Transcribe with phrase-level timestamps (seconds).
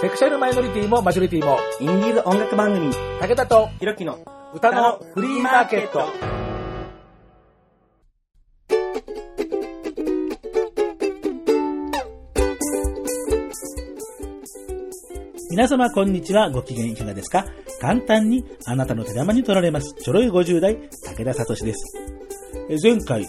[0.00, 4.18] セクシャルマイノリティもマジョリティも、インディーズ音楽番組、武田とひろきの
[4.54, 6.00] 歌のフリーマーケット。
[15.50, 16.50] 皆様こんにちは。
[16.50, 17.44] ご機嫌いかがですか？
[17.80, 19.94] 簡単にあなたの手玉に取られます。
[19.94, 21.98] ちょろい50代、武田聡です。
[22.68, 23.26] え前回、え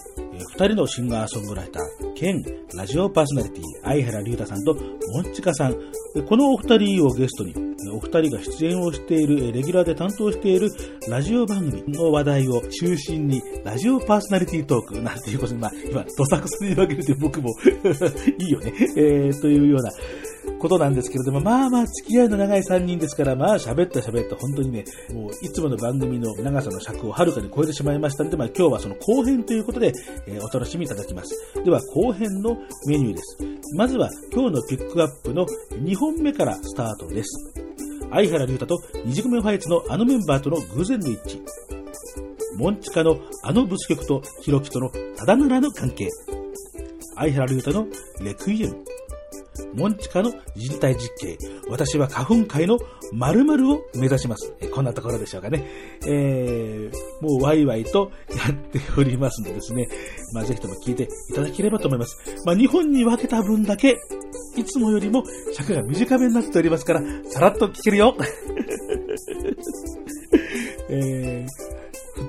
[0.57, 1.83] 二人のシンガーソングライター、
[2.21, 2.45] 兼
[2.75, 5.75] ラジオパーソナリティ、相原龍太さんとモンチカさん、
[6.27, 7.55] このお二人をゲストに、
[7.91, 10.69] お二人が出演をしている、レギュラーで担当している
[11.09, 17.49] ラジオ番組の話題を中心に、ラジオパーソナリティトークなんていうことで、まあ、今、どさくさに分けるて僕も
[18.37, 19.91] いいよね、えー、というような
[20.61, 29.91] ことなんですけれども、まあまあ付き合いの長い3人ですから、まあ喋った喋った本当にね、もういつもの番組の長さの尺をはるかに超えてしまいましたので、まあ今日はその後編ということで、
[30.27, 31.35] えーお楽しみいただきます。
[31.63, 32.55] では後編の
[32.87, 33.37] メニューです。
[33.75, 37.29] まずは今日のピックアップの2本目からスタートです。
[38.11, 41.41] 相原龍太と二軸目ファイツのあのメンバーとの偶然の一致。
[42.57, 46.09] モンチカのあのブス曲とヒロキとのただならぬ関係。
[47.15, 47.87] 相原龍太の
[48.21, 48.83] レクイエム。
[49.73, 51.37] モンチカの人体実験。
[51.69, 52.77] 私は花粉界の
[53.11, 54.53] 〇〇を目指します。
[54.73, 55.65] こんなところでしょうかね。
[56.05, 59.87] えー、もうワイワイとやっておりますのでですね。
[60.33, 62.17] まあ、ぜひとも聞いていただければと思います。
[62.45, 63.97] まあ、日本に分けた分だけ、
[64.55, 68.15] いつもよりも尺が短めになっておりますから、さらっと聞けるよ。
[70.89, 71.60] えー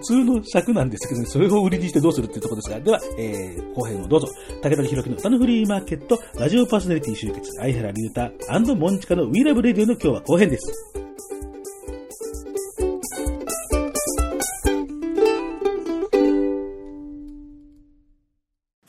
[0.02, 4.28] 通の尺なんですけどね、それを売りにしてどうするっていうところですが、では、えー、後編をどうぞ。
[4.62, 11.02] 武田弘樹の歌のフリーマーケット、ラジオパーソナリティ集結、相原龍太モンチカの We Love Radio の今日は後編です。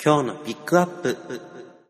[0.03, 1.17] 今日のピックアップ。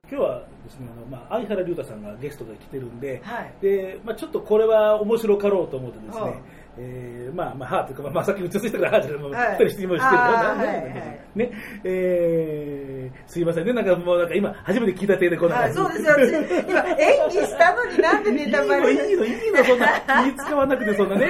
[0.07, 9.51] 今日はですね、あの、まあ、相原龍太さんがゲストで来てるんで、はいで、まあ、ちょっとこれは面白かろうと思ってですね、はあえー、まあ、まあ、はーというか、まあ、まあ、さっき打ち合わせしたから、はーじゃない、もう、はい。
[9.51, 11.23] 二人質問してるあーななはいねはい。
[11.35, 11.51] ね、
[11.83, 16.41] えー、すいませんね、なんかもう、なんか今、初めて聞いた手でこんなはい、感じそうですよ。
[16.41, 19.87] 私今、演技したのになんでネタバレいいの、いいの、いいの、そんな、
[20.31, 21.29] 気使わなくて、そんなね。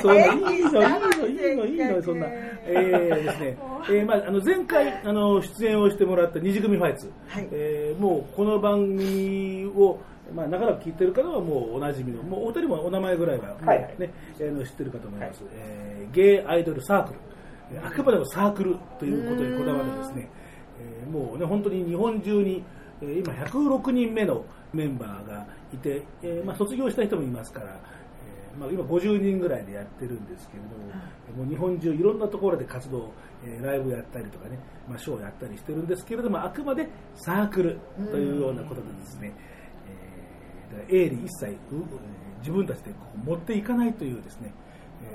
[0.00, 2.26] そんな、いいの、いいの、いいの、いいの、そんな。
[2.66, 3.58] えーですね、
[3.88, 7.10] えー、まあ、あの、前回、あの、出演をしてもらった二次組ファイツ。
[7.28, 7.48] はい。
[7.52, 9.98] えー、もう、この番組を、
[10.34, 13.94] まあ、長らく聞いてる方はもうおなじみの、もうお二人もお名前ぐらいは、はい。
[13.98, 15.42] ね、えーの知ってるかと思います。
[15.52, 17.18] えーゲイアイドルサークル。
[17.72, 20.28] えーあくまでもサークルということにこだわるですね、
[20.80, 22.64] えーもうね、本当に日本中に、
[23.02, 30.68] えー今106人目のメンバーがいて、えーまあ、卒業した人もいますから、えーまあ、今50人ぐらいでやってるんですけれど
[31.36, 33.10] も、もう日本中いろんなところで活動、
[33.44, 34.58] えーライブやったりとかね、
[34.88, 37.78] まあ、ショーやったりしてるんですけれども、あくまでサークル
[38.10, 39.32] というようなことでですね、
[40.72, 41.56] えーだから営利一切う
[42.40, 44.52] 自分たちでこう持っていかないというですね、
[45.04, 45.06] え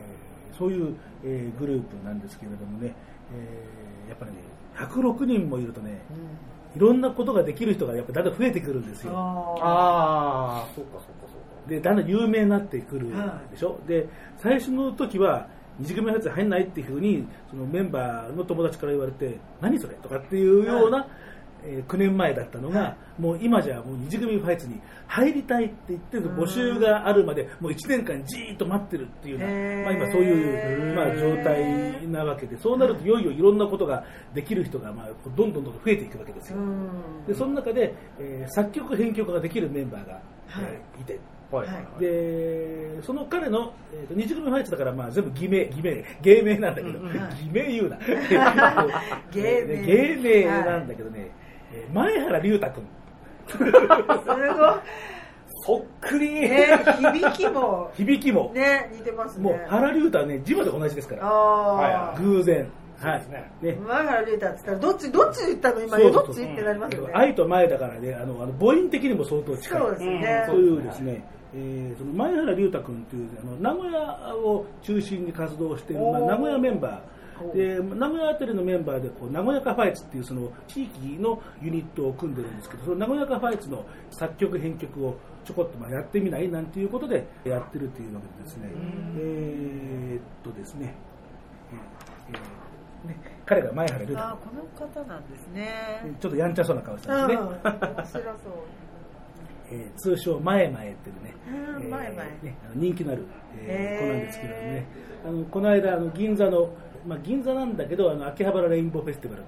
[0.53, 2.93] ーそういう、えーグループなんですけれどもね、
[3.33, 4.37] えーやっぱりね、
[4.77, 6.01] 106人もいるとね、
[6.75, 9.11] いろんなことができる人がやっぱだんだん増えてくるんですよ。
[9.15, 11.33] あああ、そうかそうかそ
[11.67, 13.79] うで、だんだん有名になってくるはでしょ。
[13.87, 15.47] で、最初の時は、
[15.79, 21.07] 二次組のやつ入んないっていうふうに、そのメンバーの友達から言われて、何それとかっていうような、
[21.65, 36.57] えー9年前だったのが、はもう今じゃもう二次組ファイツに入りたいって言ってる募集があるまで、もう1年間じーっと待ってるっていうような、まあ今そういう、まあ状態なわけで、そうなるといよいよいろんなことができる人が、まあどんどんどんどん増えていくわけですよ。
[36.57, 37.25] うん。
[37.27, 41.19] で、その中で、えー作曲編曲ができるメンバーが、はいえーいて、
[41.51, 41.67] はい。
[41.67, 42.01] はい。
[42.01, 47.17] で、その彼の、えーと、二次組ファイツだから、まあ、全部偽名、偽名、芸名なんだけど、うんうん。
[47.17, 47.43] はい。
[47.43, 47.97] 偽名言うな。
[49.31, 49.85] 芸名。
[49.85, 51.31] 芸名なんだけどね、
[51.73, 52.83] えー前原龍太君。
[53.47, 53.71] すごい。
[55.67, 59.43] そっくり、ね、響きも、 響きも、ね、似てますね。
[59.43, 62.19] もう原龍太はね、字まで同じですから、ああ。
[62.19, 62.69] 偶然。
[62.99, 63.23] はい。
[63.65, 65.81] ね前原龍太って言ったら、どっち、どっち言ったの？
[65.81, 67.11] 今、そうそうそうどっちってなりますよね。
[67.15, 69.79] 愛と前だからね、あの、あの母音的にも相当近い。
[69.81, 70.43] そうですね。
[70.47, 71.25] そういうですね、
[71.55, 76.99] えーその前原龍太君というあの名古屋を中心に活動している、まあ、名古屋メンバー
[77.53, 88.69] で名古屋あたりのメンバーでこう名古屋カファイツっていうその地域のユニットを組んでるんですけどその名古屋カファイツの作曲編曲をちょこっとまあやってみないなんていうことでやってるというわけでですね。
[89.17, 90.93] えーっとですね,、
[91.71, 96.15] えーえーね彼が前原龍太ああ、この方なんですね。
[96.19, 98.23] ちょっとやんちゃそうな顔してうん、ますね、面白そう。
[99.71, 101.33] えー通称前前っていうね、
[101.77, 103.25] うんえー前前ねあの人気のある、
[103.59, 104.85] えー子なんですけれどもね、
[105.27, 106.69] あのこの間あの銀座の、
[107.05, 109.43] まあ、銀座なんだけどあの秋葉原レインボーフェスティバル、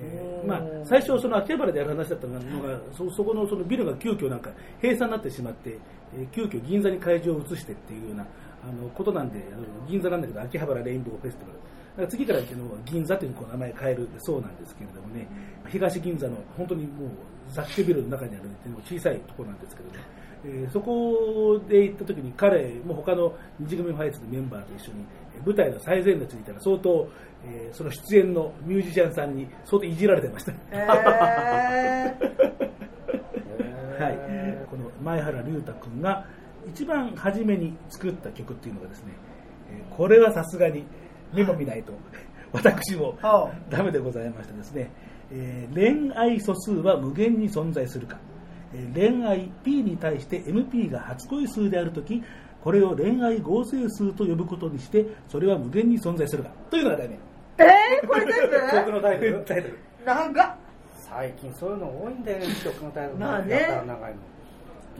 [0.00, 4.50] えーまあ、最初、その秋葉原でやる話だったのが、そそこのそのビルが急遽なんか
[4.82, 5.78] 閉鎖になってしまって、
[6.16, 8.26] えー急遽銀座に会場を移してっていうような
[8.62, 9.42] あのことなんで、
[9.88, 11.58] 銀座なんだけど、秋葉原レインボーフェスティバル。
[11.58, 15.28] だから次から行くのは銀座というこう名前変えるそうなんですけれどもね、
[15.68, 17.10] 東銀座の本当にもう
[17.50, 18.48] 雑居ビルの中にある
[18.84, 19.98] 小さいところなんですけどね、
[20.44, 27.08] えーそこで行った時に彼も他の二次組ファイツのメンバーと一緒にえー舞台の最前列にいたら相当、
[27.46, 30.52] えーその出演のミュージシャンさんに相当いじられてました。
[30.72, 32.14] え
[33.98, 34.18] はい、
[34.70, 36.24] この前原龍太君が
[36.68, 39.12] 一番初めに作った曲っていうのがですね、
[39.70, 40.84] えーこれはさすがに
[41.32, 41.92] 目も見ないと
[42.52, 44.90] 私もはダメでございましてですね、
[45.32, 48.18] えー恋愛素数は無限に存在するか、
[48.74, 52.22] えー恋愛 P に対して MP が初恋数であるとき
[52.64, 56.50] これを恋愛合成数と呼ぶことにしてそれは無限に存在するか。
[56.70, 57.14] というのが題名。
[57.58, 59.44] えー、これ全曲部 のタイトル。
[59.44, 60.54] タイトル長っ
[60.92, 63.20] 最近そういうの多いんだよね、曲のタイトル。
[63.20, 63.82] まあね。
[63.86, 64.18] 長いの。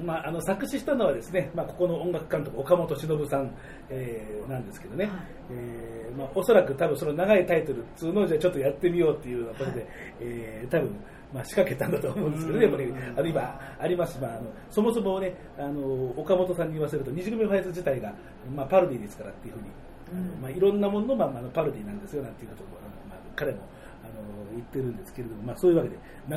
[0.05, 3.51] まあ、あの作詞したのはですね、まあ、ここの音楽監督岡本忍さん、
[3.89, 5.09] えーなんですけどね、
[5.51, 9.87] えーまあ、おそらく多分その長いタイトルっつうのをじゃあちょっとやってみようっていうようなことで、
[10.21, 10.97] えー多分
[11.35, 15.83] まあ仕掛けたんだと思うんですけどね、やっぱりあの今あります、まあ、あのそもそもねあの
[16.17, 18.15] 岡本さんに言わせると二次組ファイズ自体が、
[18.55, 19.67] まあ、パロディですからっていうふうに、
[20.13, 23.59] あのまあ、いろんなものの、まあ、まあパロディなんですよなんていうことをあの、まあ、彼も
[24.05, 24.13] あの
[24.53, 25.97] 言ってるんですけれども、まあ、そういうわけで
[26.29, 26.37] 長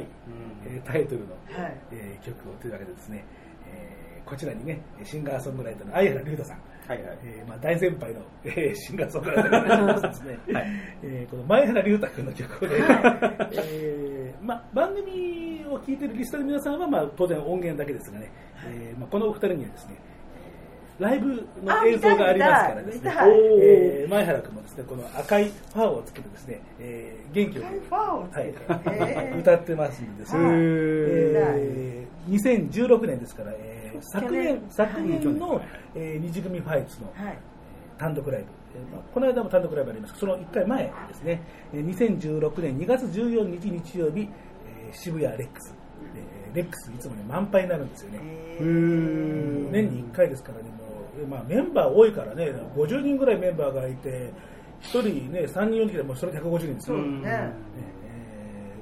[0.00, 0.06] い、
[0.66, 1.76] えータイトルの、はい。
[1.90, 3.24] えー曲をというわけでですね、
[3.66, 6.58] えーこちらにねシンガーソングライターの相原龍太さん、
[6.88, 7.18] はいはい。
[7.24, 10.66] えーまあ、大先輩の、えーシンガーソングライターですね、 はい。
[11.02, 12.74] えーこの前原龍太君の曲をね、
[13.52, 18.30] えーまあ、番組を聴いてるリスナーの皆さんは、まあ、当然音源だけですがね、
[18.66, 19.96] えーまあ、このお二人にはですね
[20.98, 21.28] えーライブ
[21.62, 23.12] の映像がありますからですね。
[23.62, 27.94] えー前原君もですねこの赤いファーをつけてですね、えー元気よく
[28.32, 29.38] はい。
[29.38, 35.62] 歌ってますんです、はいえー2016年ですから、えー昨去年年昨年去の年、
[35.94, 37.38] えー二次組ファイツの、はい。
[37.98, 41.42] 単独ライブ、えーまあこの間も単独ライブありますその1回前ですね、
[41.72, 41.86] えー
[42.20, 45.74] 2016年2月14日日曜日、えー渋谷レックス、
[46.14, 49.70] えーレックスいつもね満杯になるんですよね、えー。
[49.70, 50.76] 年に1回ですからねも
[51.16, 54.32] う、えーまあ、メンバー多いからね50人ぐらいメンバーがいて
[54.82, 57.20] 1人ね3人4人でもうそれで150人ですよ、そうね。
[57.20, 57.52] ねえ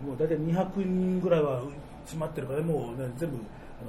[0.02, 1.62] ーもう大体200人ぐらいは
[2.04, 3.38] 詰まってるからもう、ね、全部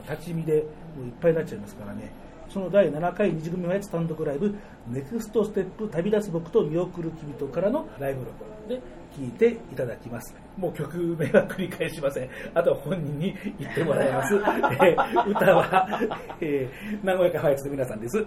[0.10, 0.63] 立ち見で
[0.95, 2.12] もういっぱいになっちゃいますからね。
[2.50, 4.56] その第7回二次組ファイツ単独ライブ
[4.88, 10.34] 「ネクストステップ旅立つ僕と見送る君と」からのライブ録音で聴いていただきます。
[10.57, 12.30] もう曲名は繰り返しません。
[12.54, 16.00] あとは本人に言ってもらいます、えー歌は、
[16.39, 18.25] えー名古屋ファイツの皆さんです。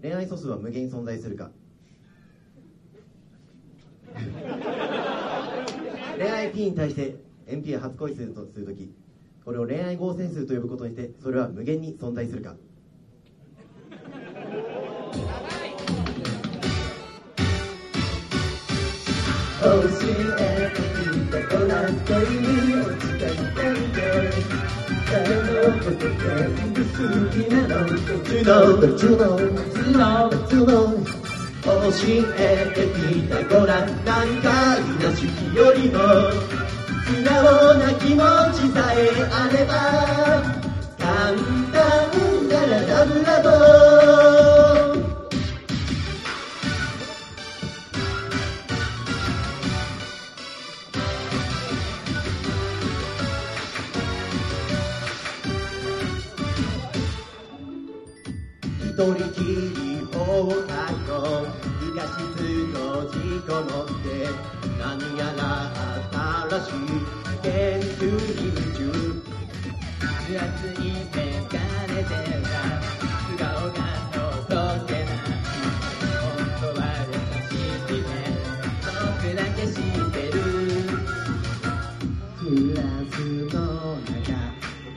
[0.00, 1.50] 恋愛素数は無限に存在するか。
[6.18, 7.16] 恋愛 P に対して
[7.46, 9.03] MP 初恋数とするとき。
[9.44, 12.54] これを恋愛合成数と呼ぶことにしてそれは無限に存在するか？
[19.64, 20.12] 教え
[20.74, 23.24] てきた子ら恋に落ちた
[25.10, 26.92] 誰のこと全部好
[27.30, 27.72] きなの
[28.34, 30.76] You know, but you know, But you know, you know
[31.64, 31.70] 教
[32.06, 32.28] え
[32.74, 33.70] てきた子ら
[34.04, 34.52] 何回
[34.98, 35.22] な式
[35.56, 35.98] よりも。
[37.06, 38.22] 素直な気持
[38.54, 39.74] ちさえあれば
[40.98, 41.36] 簡
[41.70, 43.50] 単ならラブラボ
[58.80, 59.93] 一人きり
[60.26, 61.46] 放課後
[61.80, 62.16] 理科室
[62.72, 62.76] の
[63.10, 63.14] じ
[63.46, 64.08] こもって
[64.78, 64.82] 何
[65.18, 65.42] やら
[66.50, 66.88] 新しい
[67.42, 67.48] 研
[67.98, 68.02] 究
[68.34, 68.80] に夢中
[70.34, 70.40] 熱
[70.80, 71.16] いメ
[71.50, 71.54] ガ
[71.88, 72.10] ネで
[72.42, 72.48] は
[73.28, 73.78] 素顔が
[74.14, 74.52] のぞ
[74.86, 75.14] けない
[76.20, 76.26] 本
[76.60, 77.14] 当は優
[77.48, 77.52] し
[77.90, 78.08] いね
[78.82, 80.36] 僕だけ知ってる
[82.38, 82.42] ク
[82.74, 83.14] ラス
[83.54, 83.56] の
[84.00, 84.24] 中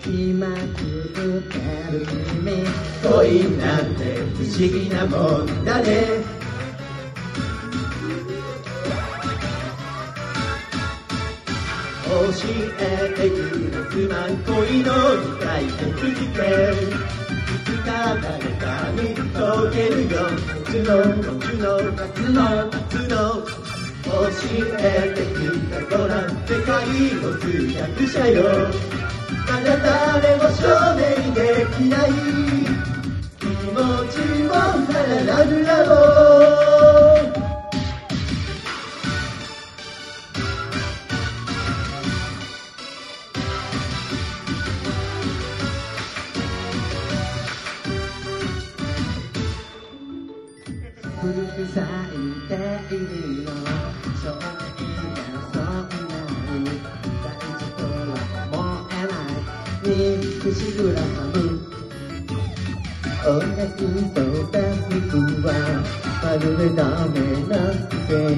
[0.01, 0.47] 気ま
[1.17, 1.57] くって
[1.91, 2.63] る君
[3.01, 4.03] 恋なんて
[4.35, 5.87] 不思議なもんだね。
[12.07, 12.13] 教
[12.49, 16.37] えてくれすまん恋の理解でくじけ。
[16.37, 16.85] い
[17.65, 17.89] つか
[18.21, 19.35] 誰かに解
[19.73, 20.15] けるよ。
[20.65, 23.15] 夏の夏の夏の夏の。
[24.07, 24.13] 教
[24.51, 26.75] えてくれたごらん世界
[27.15, 27.45] の通
[27.81, 29.06] 訳者よ。
[29.57, 32.11] まだ誰も証明できない。
[33.39, 34.53] 気持ちも
[34.93, 35.83] ラララブラ
[36.61, 36.66] ボ。
[60.57, 61.61] しぐらむ
[63.27, 63.67] 音楽
[64.13, 64.17] と
[64.51, 65.47] ダンスは
[66.23, 67.53] まるでダメな？
[67.87, 68.37] くせに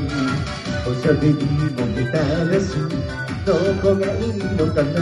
[0.86, 2.18] おしゃべりも下手
[2.52, 2.64] だし。
[3.46, 4.96] どこがいいのかな？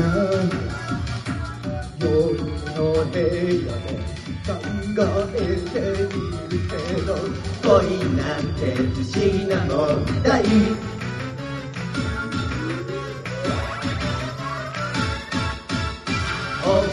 [1.99, 2.05] 夜
[2.75, 3.89] の部屋で
[4.45, 4.49] 考
[5.33, 7.09] えているけど
[7.63, 7.75] 恋
[8.15, 8.21] な？
[8.37, 9.51] んて不思議な？
[9.65, 9.73] 問
[10.23, 10.33] 題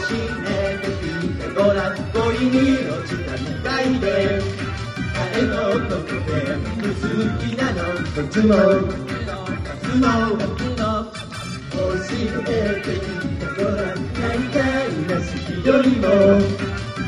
[0.07, 2.55] 教えてきてごらん恋に
[2.87, 4.05] 落ちたみたいで
[5.15, 5.53] 誰の
[5.89, 6.21] ことで
[6.85, 7.01] 好
[7.39, 7.77] きなの。
[8.13, 8.87] どっちもどっ
[9.89, 10.83] ちも
[11.71, 12.27] 教え
[12.81, 16.03] てきてごらん何かいな好きよりも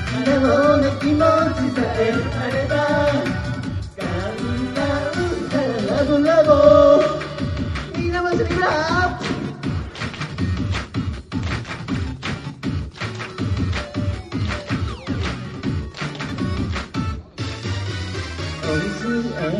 [0.07, 2.01] 素直な気持ちさえ
[2.33, 2.73] あれば
[3.95, 4.07] 簡
[4.73, 4.81] 単
[5.87, 6.09] ラブ。
[6.23, 6.49] ラボ
[7.95, 8.65] みんなも一緒にラ
[9.21, 9.26] ブ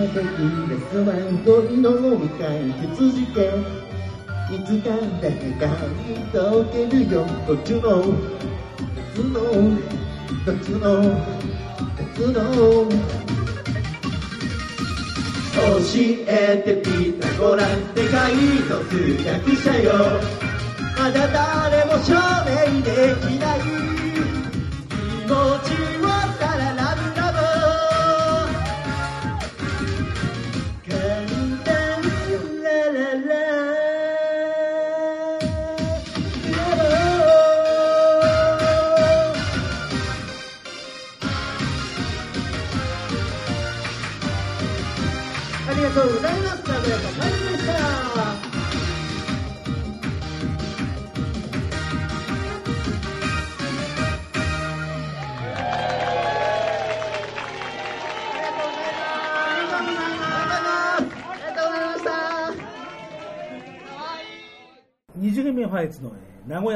[0.08, 0.16] 席
[0.70, 3.44] レストラン恋の向かい羊券
[4.50, 4.90] いつか
[5.22, 5.68] だけが
[6.32, 8.14] とけるよ途中のこ
[8.96, 9.46] 夏のこ
[10.46, 12.36] 夏のこ夏の
[15.58, 15.82] 教
[16.28, 18.34] えてピタゴラ世界
[18.70, 19.92] の通学者よ。
[21.00, 21.57] あなた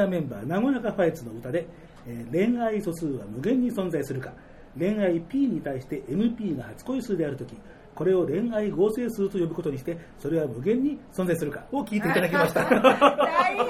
[0.02, 1.66] えー名古屋メンバー、名古屋ファイツの歌で、
[2.06, 4.32] えー恋愛素数は無限に存在するか、
[4.78, 7.54] 恋愛 P に対して MP が初恋数であるとき、
[7.94, 11.64] これを恋愛合成数と呼ぶことにして、それは無限に存在するか。
[11.72, 12.64] を聞いていただきました。
[12.70, 13.66] 大変。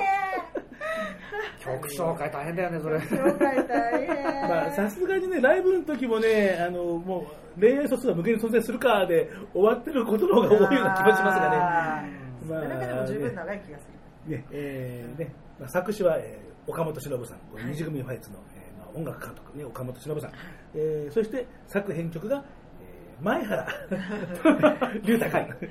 [1.58, 2.96] 曲紹介大変だよね、それ。
[2.98, 4.48] 紹介大変。
[4.48, 12.08] まあ、さすがにね、ライブの時もね、あの、もう、恋愛素数は無限に存在するかで終わってることの方が多いような気もしますがあね。
[12.44, 13.86] ーそれだけでも十分長い気がす
[14.28, 14.36] る。
[14.36, 17.38] ね、えーね、まあ、作詞は、えー岡本忍さん、
[17.68, 20.32] 二次組ファイツの、えーまあ、音楽監督、ね、岡本忍さん、
[20.76, 22.44] えーそして作編曲が、
[22.80, 23.66] えー前原
[25.02, 25.70] 龍太君、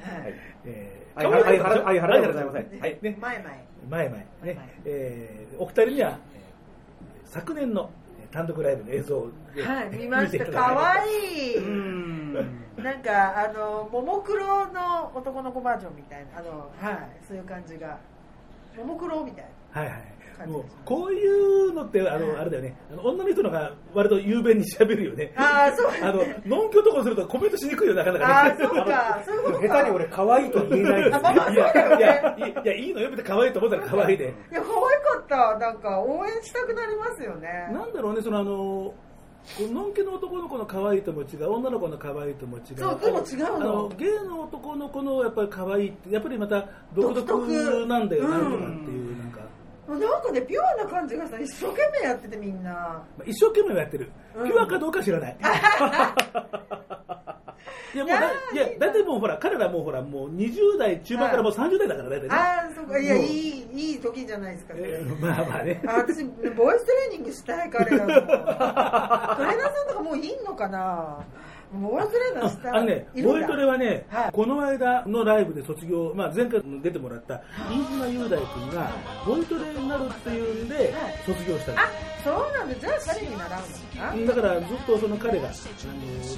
[0.66, 3.50] えー相原相原相原でございませんはい、ね、前々。
[3.90, 7.90] 前前々、えーお二人には、えー昨年の
[8.22, 9.90] えー単独ライブの映像で、はい。
[9.96, 12.34] 見ましたかわいいうん。
[12.78, 17.10] なんかあのももクロの男の子バージョンみたいなあのはい。
[17.26, 17.98] そういう感じが。
[18.78, 20.12] ももクロみたいはいはい。
[20.48, 22.76] もう、こういうのって、あの、あれだよね。
[22.92, 25.34] あの女の人のが割と雄弁に喋るよね。
[25.36, 28.34] あーそうあの、のんきょとかするとコメントしにくいよ、なかなかね。
[28.34, 34.24] ああそうかそういうことか下手に俺可愛いとは言えないですあまあまあいや、いや、いや、いいのよ、別に可愛いと思ったら可愛いで。
[34.24, 38.94] いや可愛かったなんか応援したくなりますよねなんだろうね、そのあの、
[39.72, 42.64] のんけの男の子の可愛いとも違う、女の子の可愛いとも違う。
[42.78, 49.40] そうでも違うのあの、男の子のやっぱり可愛いって、やっぱりまた独独特特なんだよな、とかうんっていう、なんか。
[50.00, 54.12] なんかねピュアな感じがさ一生懸命やっててみんなまあ一生懸命やってる。
[54.36, 55.38] うんピュアかどうか知らない。
[57.94, 62.36] いや、もうだ、いやだいたいもうほら、彼らもうほら、もう20代中盤からもう30代だから、だいたいね。
[62.36, 65.82] ああそうかいやいいいい時じゃないですかえーまあまあね。
[65.86, 71.20] あ私ボイストレーニングしたい彼らも トレーナーさんとかもういんのかな
[71.74, 74.32] ボイストレーナーしたいあのね、ボイトレはね、はい。
[74.32, 78.92] この間のライブで卒業、まあ、前回出てもらった飯島雄大君が、
[79.26, 80.94] ボイトレになるっていうんではい、
[81.26, 81.82] 卒業したんあ
[82.24, 82.76] そうなんだ。
[82.76, 84.16] じゃあ彼に習うのか。
[84.16, 85.56] なだからずっとその彼が、あの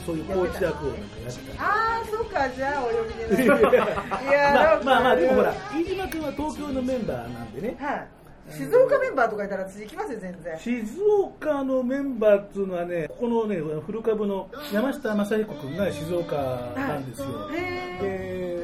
[0.06, 1.64] そういうコーチ役をなんかやってた。
[1.64, 2.50] ああそうか。
[2.50, 3.44] じゃあお呼びで。
[3.44, 8.08] いやなまあまあまあ、でもほら、飯島君は東京のメンバーなんでね、はい
[8.52, 10.60] 静岡メンバーとかいたら私行きますよ全然。
[10.60, 16.36] 静岡のメンバーっていうのはね、ここのね、古株の山下正彦君が静岡
[16.76, 17.28] なんですよ。
[17.54, 18.63] へで、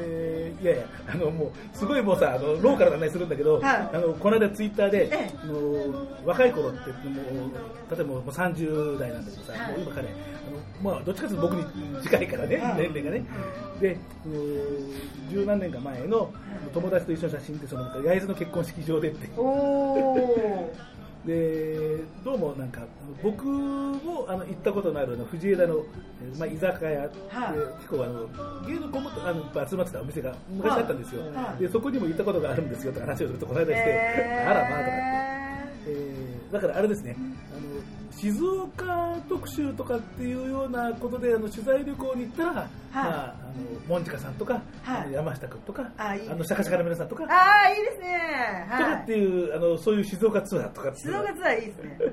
[0.60, 3.64] いやいや、あの、もう、すごいもうさ、あの、ローカルな話するんだけど、はい。
[3.94, 5.30] あの、この間ツイッターで、ええ。
[5.42, 9.72] あの若い頃って、もう、例えばもう30代なんだけどさ、はい。
[9.72, 12.74] もう今彼、あの、まあ、どっちかというと僕に近いからね、はい。
[12.76, 13.24] 年齢がね。
[13.80, 16.30] で、うん十何年か前の
[16.74, 20.89] 友達と一緒の写真で、その、焼津の結婚式場でって、おー
[21.24, 22.80] でどうもなんか
[23.22, 25.84] 僕もあの行ったことのある藤枝の、
[26.22, 27.08] えーまあ、居酒屋で、はい。
[27.78, 28.26] 結構あの
[28.66, 31.62] 芸能子もあの集まってたお店が昔あったんですよ、はい。
[31.62, 34.50] でそこにも行ったことがあるんですよとか話をするとこの間して、えー。
[34.50, 34.90] あらまあとかって、
[35.88, 37.14] えーだからあれですね。
[37.16, 45.02] あの静岡特集とかっていうようなことであの取材旅行に行ったら、まあ、あのモンチカさんとか、はい。
[45.02, 46.28] あの山下君とかあいいね。
[46.32, 48.66] あのシャカシャカの皆さんとか、ああいいですね。
[48.70, 52.10] とかっていうあのそういう静岡ツアーとか静岡ツアーいいですね、はい。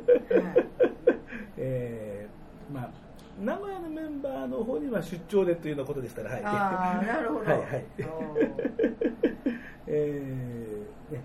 [1.57, 2.89] えーまあ、
[3.39, 6.41] 名古屋のメンバーの方には出張でというようなことでしたら、はい。
[6.43, 7.51] ああなるほど。
[7.51, 7.85] はいはい。
[9.87, 11.23] えーね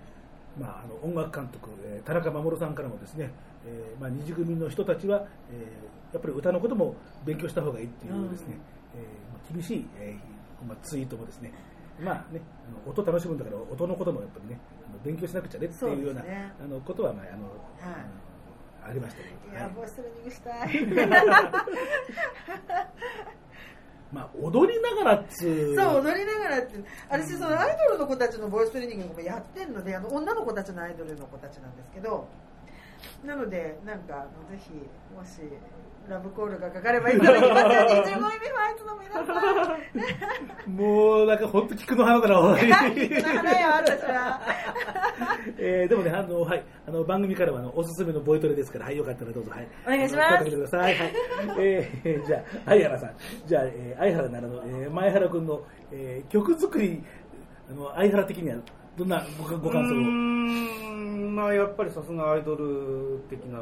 [0.59, 3.31] まあ、あの音楽監督、えー田中守さんからもですね、
[3.67, 8.59] えーまあ、二次組の人たちは、えーやっぱり歌のことも勉強した方がいいっていうですね、
[8.95, 9.01] えー
[9.33, 11.51] まあ厳しい、えーまあ、ツイートもですね、
[11.99, 14.61] まあね、あの音楽しむんだから音のこともやっぱりね、
[15.05, 16.53] 勉強しなくちゃねっていうようなね。
[16.63, 17.55] あのことは、まああのはい。
[18.85, 20.85] あのありましたけど、はいいやボイストレーニングしたい。
[24.13, 25.75] まあ、踊りながらっつう。
[25.75, 26.79] そう踊りながらって。
[27.09, 32.29] 私そのアイドルの子たちのボイストレーニングもやってるのであの女の子たちのアイドルの子たちなんですけど
[33.25, 34.71] なのでなんかぜひ
[35.17, 35.41] もし
[36.09, 39.77] ラブコールがかかればいただきますよ25位目ファイツの皆さ
[40.67, 40.71] ん。
[40.73, 44.41] もうなんか本当菊の花だな、おい聞くの花よ私は
[45.59, 49.69] えーでもね、あの、はい、あの、番組からは、あの、おすすめのボイトレですから、はい、よかったらどうぞ、はい。
[49.87, 50.45] お願いします。
[50.45, 50.95] てください。
[50.97, 51.13] はい。
[51.59, 53.11] えーじゃあ、相原さん。
[53.47, 57.03] じゃあ、えー相原ならの、えー前原君の、えー曲作り、
[57.71, 58.57] あの、相原的には、
[58.97, 63.61] どんなごご感想うんまあやっぱりさすがアイドル的な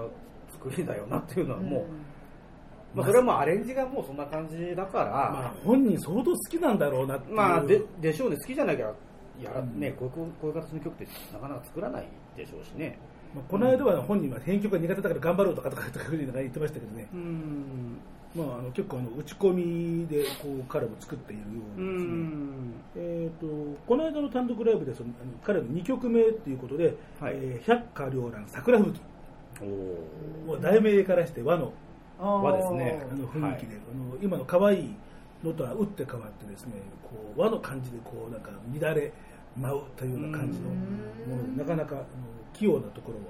[0.52, 1.86] 作りだよなっていうのはも
[2.94, 7.32] う、まあ、それはもうアレンジがもうそんな感じだから、まあ、本人相当好きなんだろうなって。
[7.32, 8.36] まあででしょうね。
[8.36, 8.86] 好きじゃなきゃ
[9.40, 9.78] やら、うん。
[9.78, 12.98] ねこういうこういう形の曲ってなかなか作らないでしょうしね。
[13.34, 17.08] まあこの間は本人は編曲が苦手だから頑張ろうとかとかとか言ってましたけどね。
[17.14, 17.98] うん
[18.34, 22.14] まあ、あの結構あの打ち込みでこう彼も作っているよううですね。
[22.14, 22.72] ん。
[22.94, 27.34] えー、とこの間の単独ライブでそのあの彼の2曲目ということで「はい。
[27.34, 29.00] えー百花繚乱桜吹雪。
[30.48, 31.72] お」題名からして和の
[32.20, 33.02] 和ですね。
[33.10, 34.94] あの雰囲気で、あの今の可愛い
[35.42, 39.12] のとは打って変わってですねこう和の感じでこうなんか乱れ
[39.56, 42.04] 舞うというような感じのものでなかなかあの
[42.52, 43.20] 器用なところを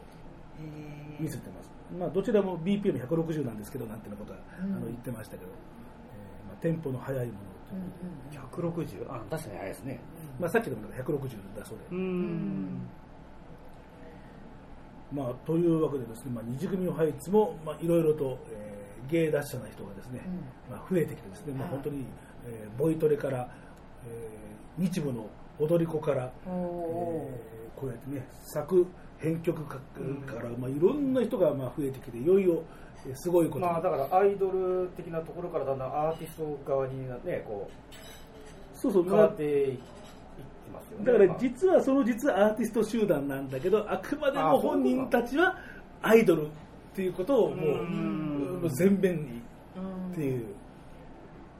[1.18, 4.72] 見せてます、まあ、どちらも BPM160 なんですけどなんていことは、うん。
[4.76, 7.42] あの言ってましたけど、えーまあ、テンポの速いものう。
[8.60, 10.00] ことで160あ確かに早いですね。
[10.38, 12.80] まあ、さっきのものが160だそうで、ん。
[15.12, 20.20] まあ、というわけでですね、まあ、二次組の配置も、まあ、いろいろと、えー芸達者な人がですね、
[20.70, 22.04] まあ、増えてきてですね、まあ、本当に、
[22.46, 23.48] えーボイトレから、
[24.06, 25.26] えー日舞の
[25.58, 26.50] 踊り子から、えー
[27.80, 28.86] こうやってね作
[29.20, 32.62] 編曲家から、まあ、いろんな人がまあ増えてきていよいよ、
[33.06, 33.66] えーすごいことに。
[33.66, 37.70] まあだからアイドル的なところからだんだんアーティスト側にねこ
[38.74, 39.80] そうそうう変わっていって
[40.72, 41.04] ますよね。
[41.04, 45.56] だから実はその実はアーティスト集団なんだけどあくまでも本人たちは
[46.02, 46.48] アイドルっ
[46.94, 48.60] ていうことをもううん。
[48.62, 49.42] もう全面に
[50.12, 50.46] っていう。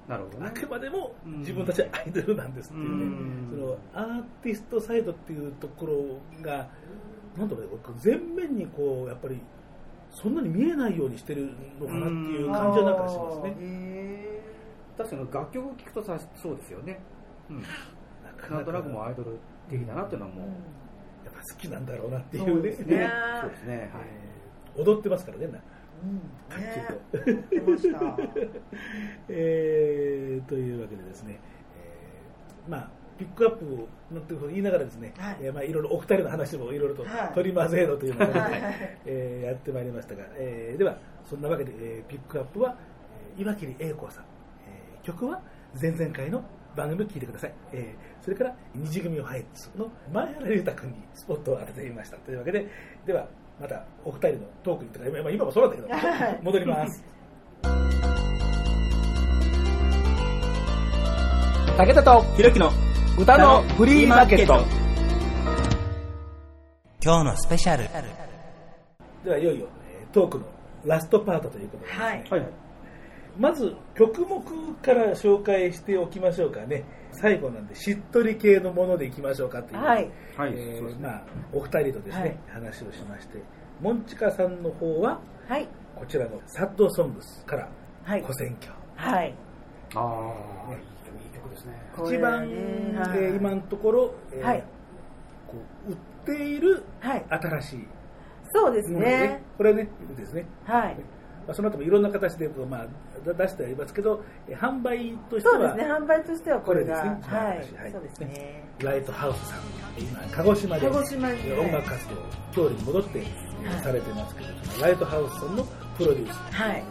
[0.09, 0.47] なるほどね。
[0.49, 3.05] あくまでも自分たちはアイドルなんですっていうね。
[3.05, 3.49] うん。
[3.51, 5.95] そのアーティストサイドっていうところ
[6.43, 6.69] が
[7.37, 9.41] なんだろうね全面にこうやっぱり
[10.11, 13.51] そんなに見えないようにしてるのかなっていう感じはなんかしますね。
[13.55, 14.41] ね
[14.99, 17.01] 確かに楽曲を聴くとさそうですよね、
[17.49, 17.63] うん、
[18.51, 19.39] なんとなくもうアイドル
[19.71, 20.45] 的だなっていうのはもう、
[21.25, 22.47] やっぱ好きなんだろうなっていね。
[22.47, 22.99] そううですね。
[22.99, 23.77] ねそうですね。
[23.77, 23.89] はい。
[24.07, 24.31] えー
[24.77, 25.59] 踊ってますからねな
[26.03, 28.17] うんねはっきりと出ました。
[29.29, 31.39] えーというわけでですね、
[31.77, 32.91] えーまあ、
[33.21, 35.35] ピックアップをなんて言いながらですね、はい。
[35.35, 37.35] いえーまあ、いろいろお二人の話もいろいろとはい。
[37.35, 38.99] 取り混ぜろというようなことで、はい。
[39.05, 40.97] えーやってまいりましたが、えーでは
[41.29, 42.75] そんなわけで、えーピックアップは、
[43.37, 44.25] えー岩切栄子さん、
[44.67, 45.41] えー曲は
[45.81, 46.43] 前々回の
[46.75, 52.17] 番組を聞いてください、えーそれから二次組をハイツの前原裕太君にスポットを当ててみました。
[52.19, 52.67] というわけで
[53.07, 53.29] では
[53.61, 56.39] またお二人のトークにとか今今もそうなんだけどはい。
[56.43, 57.05] 戻ります。
[61.77, 62.71] 武田とひろきの
[63.19, 64.65] 歌のフリーマーケット。
[67.03, 67.85] 今日のスペシャル。
[69.25, 70.47] ではいよいよ、えートークの
[70.85, 72.25] ラストパートということで、はい。
[72.31, 72.41] はい。
[72.41, 72.51] はい
[73.39, 74.43] まず曲目
[74.83, 76.85] から紹介しておきましょうかね。
[77.13, 80.11] 最後なんでしっとり系のものでいきましょうかという、はい。
[80.37, 80.55] はい。
[80.57, 82.39] えまあ、お二人とですね、はい。
[82.55, 83.41] 話をしまして。
[83.81, 85.69] モンチカさんの方ははい。
[85.95, 87.69] こちらのサッドソングスから
[88.03, 88.23] はい。
[88.23, 89.35] 古選挙、はい。
[89.95, 91.00] ああ、いい曲
[91.65, 92.17] ですね。
[92.17, 92.55] 一番、ね
[93.17, 94.65] え今のところ、えーはい。
[95.47, 95.57] こ
[95.89, 97.25] う売っているはい。
[97.31, 97.89] 新しい
[98.53, 99.43] そうですね。
[99.57, 100.95] これねですね、はい。
[101.47, 102.87] まあ、その後もいろんな形で、まあ、
[103.27, 105.93] だ出してはいますけどえー販売としてはそうですね。
[105.95, 107.37] 販売としてはこれがこれですね。
[107.39, 107.57] はい。
[107.83, 107.93] はい。
[107.93, 108.65] そうですね。
[108.81, 109.59] ライトハウスさん
[109.99, 112.09] 今鹿児島で鹿児島にえー音楽活
[112.55, 113.83] 動通りに戻って、えーはい。
[113.83, 115.65] されてますけどライトハウスさんの
[115.99, 116.85] プロデュース、はいね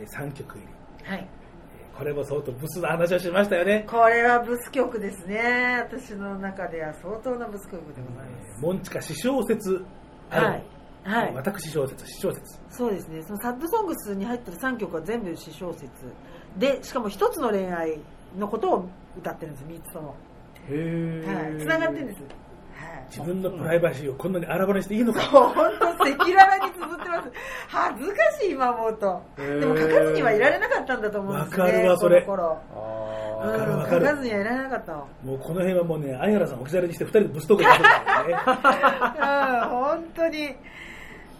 [0.00, 1.04] えー3曲入り。
[1.10, 1.18] はい。
[1.20, 1.28] えー
[1.98, 3.84] これも相当ブスな話をしましたよね。
[3.88, 5.82] これはブス曲ですね。
[5.82, 8.62] 私の中では相当なブス曲でございます。
[8.62, 9.84] モンチカ詩小説
[10.30, 10.64] はい。
[11.02, 11.34] はい。
[11.34, 12.60] 私小説詩小説。
[12.70, 13.20] そうですね。
[13.24, 15.90] そのサッドソングスに入ってる3曲は全部詩小説
[16.56, 17.98] でしかも一つの恋愛
[18.38, 20.14] のことを歌ってるんです3つとも。
[20.68, 21.58] へはい。
[21.58, 22.22] 繋がってるんです。
[22.22, 22.47] はい
[23.10, 25.20] 自分のプライバシーをこんなに荒ばにしていいのか。
[25.22, 27.32] 本当赤裸々に綴ってます。
[27.68, 29.22] 恥ずかしい今思うと。
[29.36, 32.22] でも書かずにはいられなかったんだと思うんですねわかるわそれ。
[32.22, 32.62] この頃。
[32.70, 34.06] あわかるうんわかる。
[34.06, 35.08] 書かずにはいられなかったの。
[35.24, 39.64] もうこの辺はもうね相原さん置き去りにして2人でブストークやってるからね。
[39.70, 40.56] うん本当に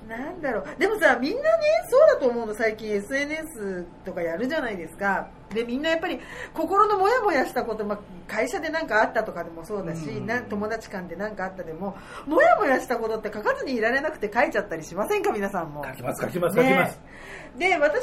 [0.08, 0.66] なんだろう。
[0.78, 1.48] でもさみんなね
[1.90, 2.54] そうだと思うの。
[2.54, 5.28] 最近 SNS とかやるじゃないですか。
[5.50, 6.20] でみんなやっぱり
[6.52, 10.26] 心のモヤモヤしたこと、まあ、会社で何かあったとかでもそうだし、うん。
[10.26, 15.32] な友達間で何かあったでもモヤモヤしたことって書かずにいられなくて書いちゃったりしませんか？
[15.32, 15.84] 皆さんも。
[15.84, 17.00] 書きます書きます書きます、
[17.58, 17.98] で私の場合は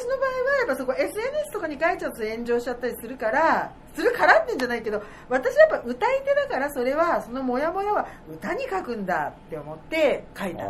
[0.59, 10.65] やっぱそこ SNS とかに書いちゃうと炎上しちゃったりするからするからってんじゃないけど私はやっぱ歌い手だからそれはそのモヤモヤは歌に書くんだって思って書いた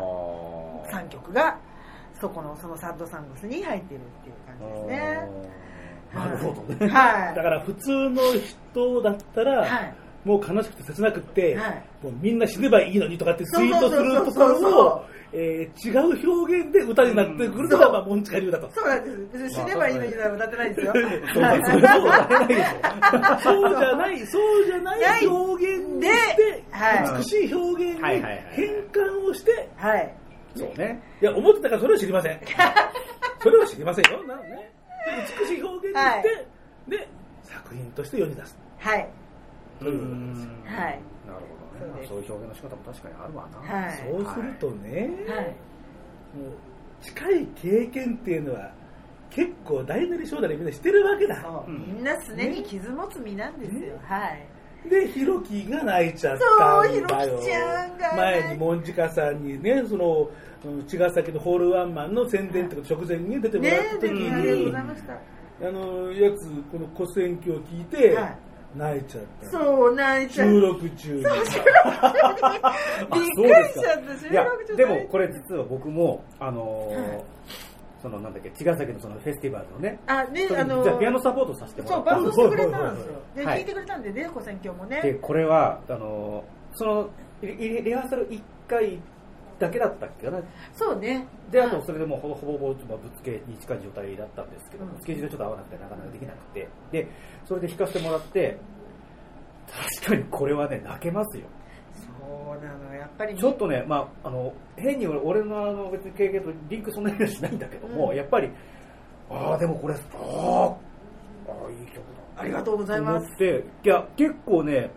[0.91, 1.57] 3曲が
[2.19, 5.29] そこのそのサッドサングスに入ってるっていう感じですね。
[6.13, 6.87] なるほどね。
[6.87, 7.35] はい。
[7.35, 9.95] だから普通の人だったら、はい
[10.25, 11.83] もう悲しくて切なくて、はい。
[12.01, 18.71] もうみんな死ねばいいのにとかってツイートするところを、えー違う表現で歌になってくるのが、うんまあ、モンチカ流だと。
[18.73, 19.17] そうなんです。
[19.33, 20.93] 別に死ねばいいのには歌ってないですよ。
[21.33, 23.69] そうだそうだそう。
[23.69, 26.07] じゃないそうじゃない、そうじゃない表現で
[26.71, 27.17] はい。
[27.17, 28.45] 美しい表現にはいはいはい。
[28.51, 30.15] 変換をして、はい
[30.55, 31.01] そうね。
[31.21, 32.39] いや、思ってたからそれは知りません。
[33.39, 34.23] それは知りませんよ。
[34.23, 34.71] なのね。
[35.05, 36.47] で美しい表現にして、
[36.97, 37.07] で、
[37.43, 38.57] 作品として世に出す。
[38.79, 39.07] はい
[39.79, 40.99] ということですよはいなる
[41.79, 42.07] ほどね。
[42.07, 43.79] そういう表現の仕方も確かにあるわな。
[43.81, 45.45] はいそうするとね、はい
[46.35, 46.53] もう
[47.01, 48.71] 近い経験っていうのは
[49.29, 51.43] 結構大なり小なりみんなしてるわけだ。
[51.67, 54.47] みんな常に傷持つ身なんですよねはい
[54.89, 56.49] で、ひろきが泣いちゃったん
[56.83, 56.89] だよ。
[56.89, 57.07] そうひろ
[57.39, 58.17] きちゃんがね。
[58.17, 60.29] 前にモンジカさんにね、その、
[60.65, 65.13] うん茅ヶ崎のホールワンマンの宣伝と直前に出てもらねった時に、ございました。
[65.13, 65.17] あ
[65.71, 68.37] の、やつ、この古選挙を聞いて、はい。
[68.75, 69.49] 泣いちゃった。
[69.51, 71.19] そう泣いちゃう収録中に。
[71.23, 71.51] びっくりし
[73.79, 74.17] ちゃった。
[74.17, 77.23] 収録中、でもこれ実は僕も、あのーはい
[78.05, 82.17] そのなんだっけ、茅ヶ崎のそのフェスティバルのね、あねあのピアノサポートさせてもらそうった。
[82.19, 83.13] んですバンドしてくれたんですよ。
[83.35, 83.59] ではい。
[83.59, 85.01] 聞いてくれたんでね古選挙もね。
[85.01, 87.09] で、これは、あのーその、
[87.41, 88.99] リハーサル1回
[89.57, 90.43] だけだったっけかな。
[90.73, 91.25] そうね。
[91.49, 91.85] で、あとはい。
[91.87, 94.91] それでもうほぼほぼぼぶつけに近い状態だったんですけど、うん。
[94.99, 97.07] スケジュールがちょっと合わなくてなかなかできなくて、で、
[97.45, 98.57] それで弾かせてもらって、
[99.99, 101.45] 確かにこれはね、泣けますよ。
[102.25, 108.15] そうなのやっぱりちょっとね、まあ、あの変に俺俺のあの別に経験とリンクそんなにはしないんだけども、うん。
[108.15, 108.49] やっぱり、
[109.29, 109.99] ああ、でもこれ、ああ、
[111.71, 112.01] いい曲だ。
[112.37, 113.25] ありがとうございます。
[113.25, 114.91] と思って、いや、結構ね、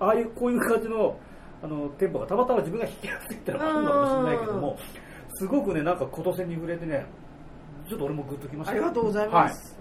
[0.00, 1.18] ああいうこういう感じの
[1.62, 4.76] あのテンポがたまたま自分が弾きやすいってのがあるのかもしれないけども、
[5.34, 7.04] すごくね、なんか琴線に触れてね、
[7.88, 8.76] ちょっと俺もグッときました。
[8.76, 9.77] よありがとうございます、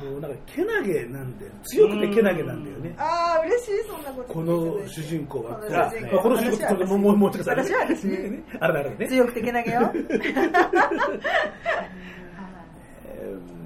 [0.00, 1.52] こう、なんか、けなげなんだよ。
[1.64, 2.94] 強くてけなげなんだよね。
[2.98, 4.32] ああ嬉しいそんなこと。
[4.32, 5.56] この主人公は。
[5.56, 8.42] この主人公あこの主人公ってもう、もう、もう、ちょっと私は私ね。
[8.60, 9.08] あれだからね。
[9.08, 9.92] 強くてけなげよ。
[9.94, 9.98] え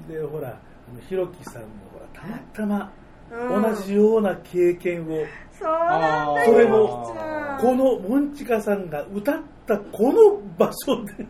[0.09, 0.59] ーで、ほら、
[1.07, 2.91] ひろきさんのほら、たまたま、
[3.31, 3.61] うん。
[3.63, 6.51] 同じような経験を、そうなんだよ。
[6.53, 7.15] それも
[7.59, 11.13] このモンチカさんが歌ったこの場所で、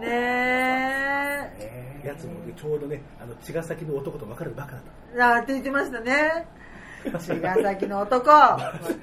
[0.00, 0.06] ね
[1.58, 4.82] え やつもねちょうどね、あの、茅ヶ崎の男と別れるばっかだっ
[5.16, 5.34] た。
[5.36, 6.46] あーって言ってましたね。
[7.12, 8.30] 茅ヶ崎の男。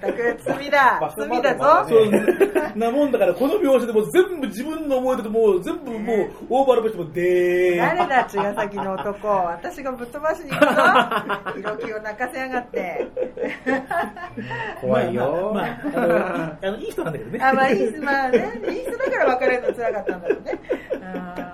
[0.02, 1.14] 全く罪だ。
[1.18, 1.88] 罪だぞ。
[1.88, 2.22] そうね。
[2.76, 7.78] なもんだから、この描写でもう全部自分の思い出ともう全部もうオーバーラップしてもでー。
[7.78, 9.28] 誰だ茅ヶ崎の男。
[9.28, 10.82] 私がぶっ飛ばしに行くぞ
[11.60, 13.08] 色気を泣かせやがって。
[14.82, 15.52] 怖いよ。
[15.56, 17.40] まあ、まああのあの、いい人なんだけどね。
[17.42, 20.60] あまあいいまあねいい人だから別れるの辛かったんだろうね。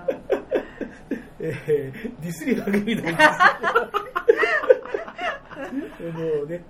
[0.09, 0.18] え
[1.39, 3.15] えーディスりまくりなんです
[6.03, 6.63] よもうね、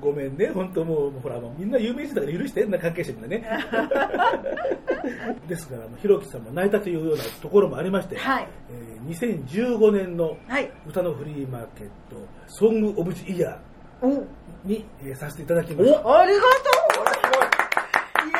[0.00, 3.42] ごめんね、本当もう、もうほら、もうみんな有名人だから許してんな、関係者みんなね。
[5.48, 8.48] ですから、ひろきさんも泣いたというようなところもありまして、はい。
[8.70, 10.70] えー2015年のはい。
[10.86, 12.16] 歌のフリーマーケット、
[12.46, 13.58] ソング・オブ・ジ・イヤ
[14.02, 14.22] おー
[14.64, 15.98] に、えーさせていただきました。
[16.20, 16.50] ありがとう
[18.26, 18.36] イエー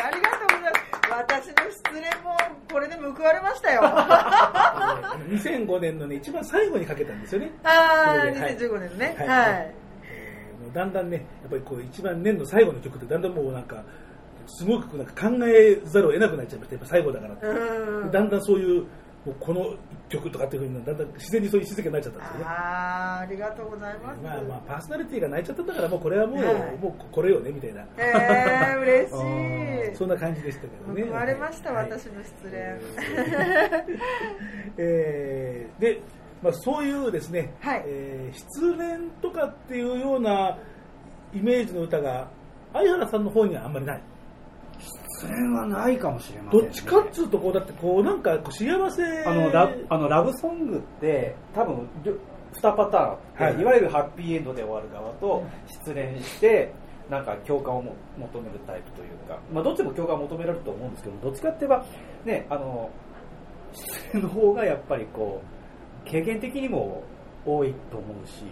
[0.00, 2.36] イありがとうございます私の失恋も
[2.72, 7.40] これで報われましたよあ2005年のね、一番最後にかけたんですよ。
[7.42, 7.50] ね。
[7.64, 8.56] あそれではい。
[8.56, 9.16] 2015年ね。
[9.18, 9.28] はい。
[9.28, 13.82] はい、えーもうだんだんね、やっぱりこう一番年の最後の曲ってだんだんもうなんか、
[14.46, 18.84] すごくなんか考えざるを得なくなっちゃいました、やっぱ最後だからだんだんそういう
[19.38, 19.74] この
[20.08, 22.44] 一曲とかっていうふうにだんだん自然にそういう位置づけになっちゃったんですよね。
[22.48, 27.84] あーありがとうございます、まあまあパーソナリティが泣いちゃったんだからもうこれはもう、はいもうこれよねみたいな。
[27.98, 29.10] えー、嬉
[29.90, 31.02] しい そんな感じでしたけどね。
[31.04, 32.50] 報われました、はい私の失恋、
[34.78, 36.00] えーで、
[36.42, 40.56] まあ、そういうですね、はいえー失恋とかっていうような
[41.34, 42.30] イメージの歌が
[42.72, 44.02] 相原さんの方にはあんまりない。
[45.20, 46.66] それはないかもしれません、ね。
[46.66, 52.14] どっちかっつうとこうだってこうなんか幸せあのラあのラブソングって多分りょ
[52.54, 56.72] 2パターンあって、はいい、わゆるハッピーエンドで終わる側と失恋して
[57.10, 61.84] なんか共感をも求めるタイプというか、まあ、どっちも共感を求められると思うんですけどどっちかって言えば、
[62.24, 62.90] ね、あの
[63.72, 65.42] 失恋の方がやっぱりこ
[66.06, 67.02] う経験的にも
[67.44, 68.44] 多いと思うし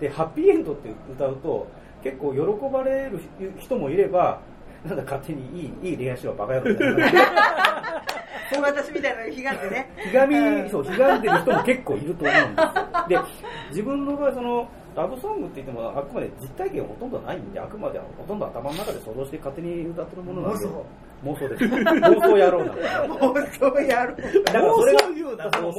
[0.00, 1.66] でハッピーエンドって歌うと
[2.02, 2.40] 結構喜
[2.72, 3.20] ばれる
[3.58, 4.40] 人もいれば
[4.84, 7.10] なんだ勝手にいいいい恋愛しろバカ野郎みたいな。
[8.52, 9.90] そう私みたいなのが悲願でね。
[10.04, 13.22] ひがみ、そう、ひがんでる人も結構いると思うんですよ。
[13.22, 13.28] で、
[13.70, 20.66] 自分の場合、その、ラブソングって言っても、あくまで実体験はほとんどないんで、あくまでほとんど頭の中で想像して勝手に歌ってるものなんで、
[21.22, 21.64] 妄想です。
[21.64, 22.72] 妄想野郎な。
[22.72, 22.82] んで。
[22.82, 25.74] 妄想やるだからそれが妄想言うなだからもう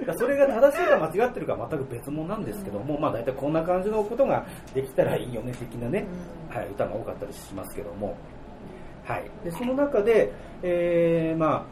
[0.00, 6.06] だからそれが正しいか間違ってるかは全く別物なんですけども、まあ大体こんな感じのことができたらいいよね的なね、
[6.48, 8.16] はい、歌が多かったりしますけども、
[9.06, 9.30] はい。
[9.44, 11.64] で、その中で、えー、まあ、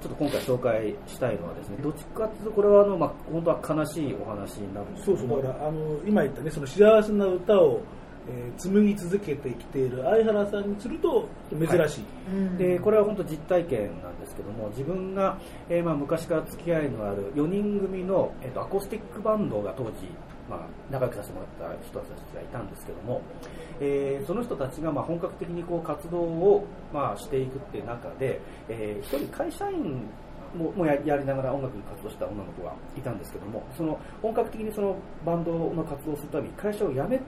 [0.00, 5.34] ちょっと今回紹介したいのはですね、どっちかっていうと、これはあの、まあ、本当は悲しいお話になるんですけども。
[5.34, 7.80] そうそうだからあの今言ったねその幸せな歌を、
[8.28, 19.90] えー紡ぎ続けてきている相原さんにすると珍しい、でこれは本当実体験なんですけども自分が、えーまあ、昔から付き合いのある4人組の、えーとアコースティックバンドが当時、
[20.48, 20.60] まあ、
[20.90, 23.20] 仲良くさせてもらった人たちがいたんですけども、
[23.80, 30.08] えーその人たちがまあ本格的にこう活動を、まあ、していくっていう中で、えー一人会社員
[30.56, 37.20] ももややりながら音楽に活動した女の子がいたんですけどもその本格的にそのバンドの活動をするために会社を辞め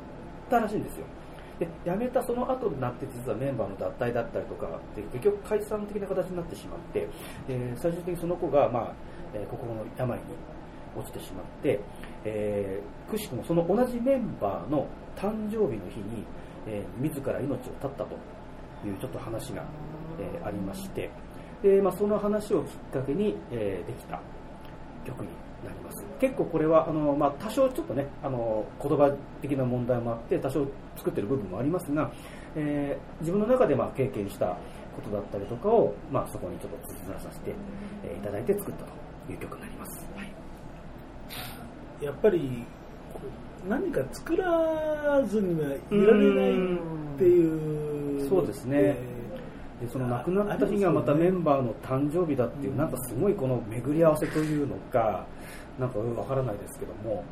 [0.48, 1.06] たらしいんですよ。
[1.58, 7.08] で辞めたその後になって実はメンバーの脱退だったりとかで結局解散的な形になってしまって
[7.48, 8.94] で最終的にその子が、まあ
[9.34, 10.24] えー心の病に
[10.96, 11.80] 落ちてしまって、
[12.24, 16.24] えーくしくもその同じメンバーの誕生日の日に、
[16.66, 18.04] えー自ら命を絶ったと
[18.86, 19.64] いうちょっと話が、
[20.20, 21.10] えーありまして
[21.62, 24.20] で、まあ、その話をきっかけに、えーできた
[25.04, 25.28] 曲に
[25.64, 26.04] なります。
[26.20, 30.66] 結構これはあの、まあ、多少ちょっとねあの言葉的な問題もあって多少
[30.96, 32.10] 作ってる部分もありますが、
[32.56, 34.56] えー自分の中でまあ経験した
[34.94, 37.52] ことだったりとかを、まあ、そこにちょっと綴らさせて、
[38.04, 42.04] えーいただいて作ったという曲になります、はい。
[42.04, 42.64] やっぱり
[43.68, 46.78] 何か作らずにはいられない
[47.14, 48.96] っていうそうですね
[49.80, 55.24] でその亡くなった日がまたメンバーの誕生日だっていう、なんかすごいこの巡り合わせというのか、
[55.78, 57.24] なんかわからないですけども、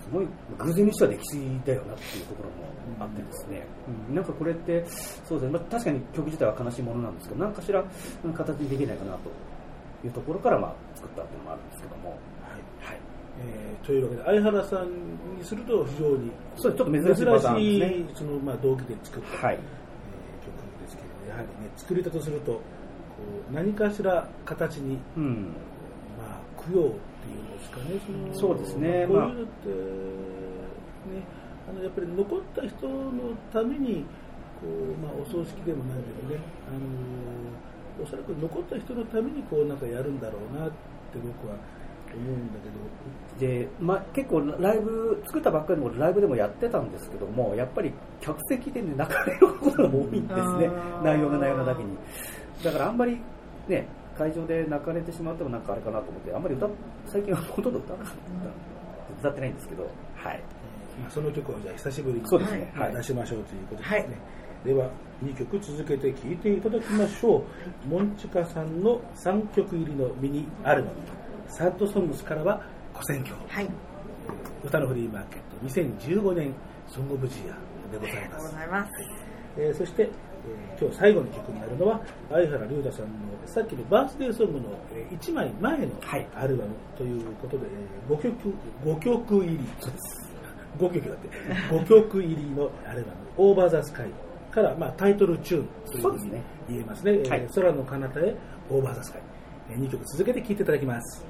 [0.00, 0.26] すごい
[0.58, 3.66] 偶然にしては歴史だよなっていうところもあってですね、
[4.08, 4.14] うん。
[4.14, 4.84] なんかこれって、
[5.24, 7.84] そうですね、まあ、確かに曲自体は悲しいものなんですけど、何かしら
[8.24, 9.30] うん形にできないかなと
[10.06, 12.98] いうところからまあ作ったっていうのもあるんですけども、はい。
[13.42, 14.88] えーというわけで相原さん
[15.38, 18.04] にすると非常にそうちょっと珍しいね。
[18.14, 19.58] その、まあ、動機で作った、はい
[21.30, 22.60] やはりね作り手とするとこ
[23.50, 25.54] う何かしら形に、うん。
[26.20, 26.90] まあ、供養っ
[27.24, 29.68] ていうんですかねのそうですねこういうのって、
[31.08, 34.04] ねあのやっぱり残った人のために
[34.60, 40.74] こう、まあ、お葬式でもないけどねあのおそらく残った人のためにこうなんかやるんだろうなって
[41.22, 41.56] 僕は
[42.16, 42.80] 思うんだけど
[43.40, 50.70] で、まあ、結構ライブ作ったばっかりのライブでもやってたんですけどもやっぱり客席で、ね、泣かれることが多いんですね。
[51.02, 51.96] 内容が内容なだけに。
[52.62, 53.18] だからあんまり
[53.66, 56.68] ね会場で泣かれてしまってもなんかあれかなと思ってあんまり歌
[57.06, 58.20] 最近はほとんど歌わなかった。
[59.20, 59.82] 歌ってないんですけど
[60.16, 60.42] はい。
[61.00, 62.72] まあ、その曲をじゃあ久しぶりにそうですね。
[62.74, 62.92] はい。
[62.92, 64.08] まあ出しましょうということですね、はい。
[64.64, 64.90] では
[65.24, 70.96] 2曲続けて聴いていただきましょうモンチカさんの3曲入りのミニアルバム
[71.50, 72.62] サッドソングスからは
[72.94, 73.68] 古選挙はい。
[74.64, 76.54] 歌のフリーマーケット2015年
[76.88, 78.90] ソングオブジアでございありがとうますございます。
[79.58, 80.10] えーそして、えー
[80.80, 83.10] 今日最後の曲になるのは相原龍太さんの
[83.46, 84.68] さっきのバースデーソングの
[85.10, 86.26] 1枚前のはい。
[86.34, 89.58] アルバムということで、え5曲5曲入り。
[89.80, 90.32] そうです。
[90.78, 91.28] 5曲だって。
[91.74, 94.10] 5曲入りのアルバム「オーバー・ザ・スカイ」
[94.50, 96.42] から、まあ、タイトルチューンというふうにそうですね。
[96.68, 97.48] 言えますね「えーはい。
[97.54, 98.34] 空の彼方へ
[98.70, 99.22] オーバー・ザ・スカイ」
[99.70, 101.24] え2曲続けて聴いていただきます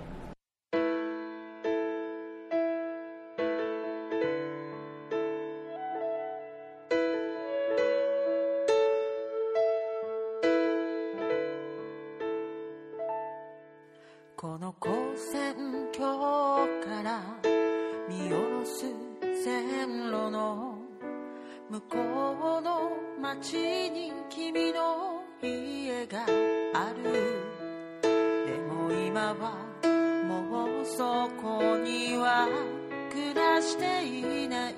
[30.97, 32.49] そこには
[33.13, 34.75] 暮らしていない。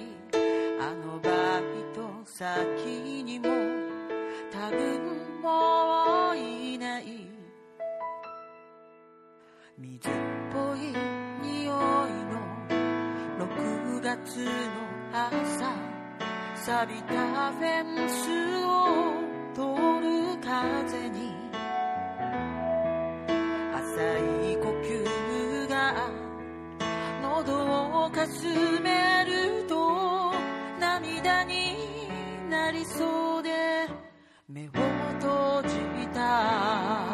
[0.79, 1.63] あのバイ
[1.95, 2.45] ト先
[3.25, 3.49] にも
[4.51, 7.05] 多分もういない。
[9.79, 10.13] 水っ
[10.53, 10.93] ぽい
[11.43, 11.75] 匂い
[12.29, 12.37] の
[13.39, 14.51] 6月の
[15.13, 15.73] 朝。
[16.55, 18.21] 錆びたフェンス
[18.65, 18.71] を
[19.55, 19.61] 通
[20.01, 21.32] る風に。
[28.23, 28.47] かす
[28.81, 30.33] めると
[30.79, 31.75] 涙に
[32.49, 33.89] なりそうで
[34.49, 34.71] 目を
[35.21, 37.12] 閉じた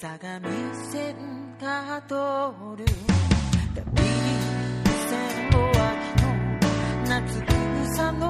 [0.00, 0.48] 相模
[0.90, 1.14] 線
[1.60, 2.14] が通
[2.74, 2.86] る。
[3.74, 4.08] 旅に
[5.10, 5.76] 線路脇
[6.22, 6.24] の
[7.06, 7.44] 夏
[7.92, 8.29] 草の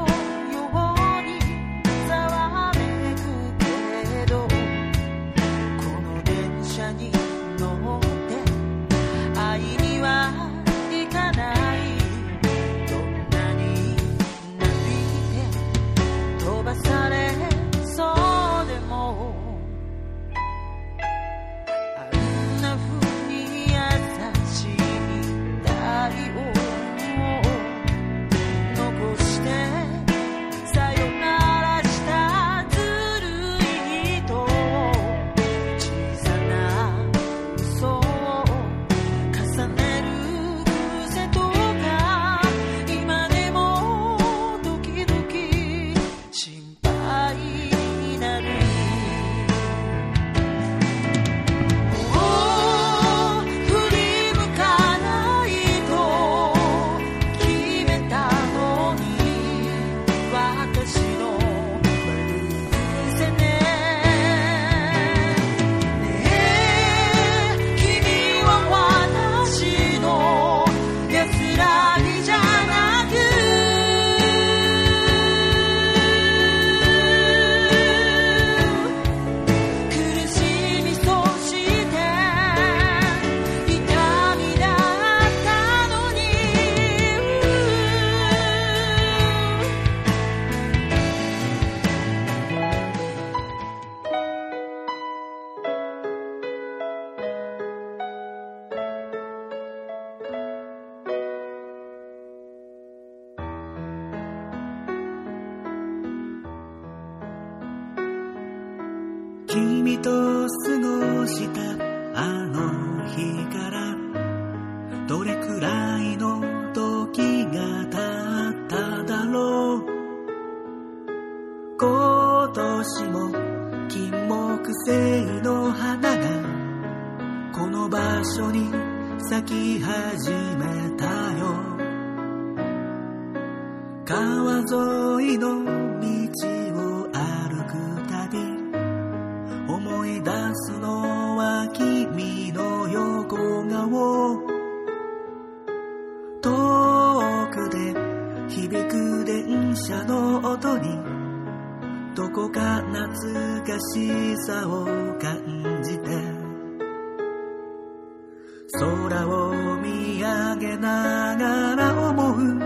[161.10, 162.60] ながら思う。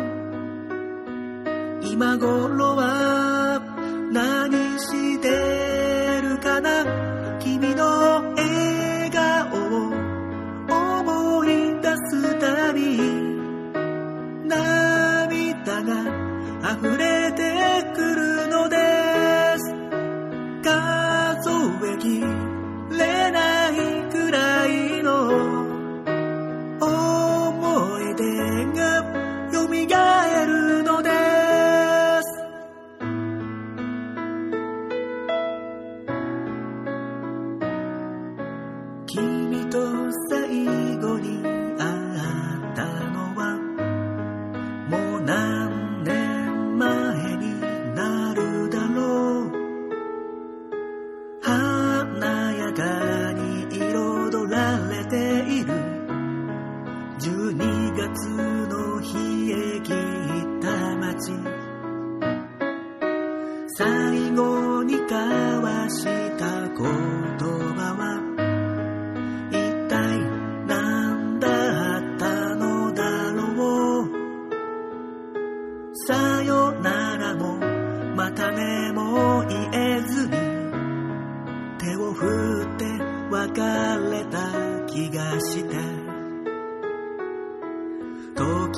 [1.83, 3.24] 今頃は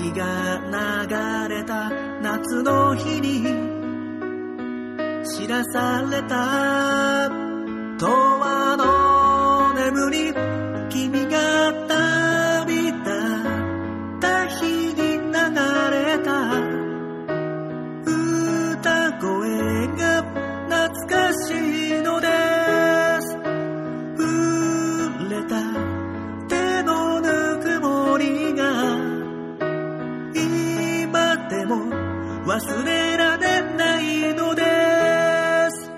[0.07, 0.61] 時が
[1.49, 1.91] 流れた
[2.21, 3.43] 夏の日に
[5.25, 7.29] 知らされた
[32.57, 34.63] 忘れられないので
[35.71, 35.91] す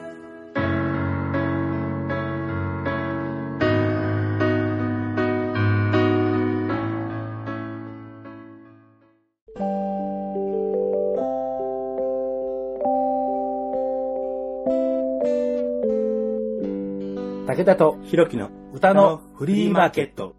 [17.46, 20.37] 武田とひろきの歌のフリーマーケット。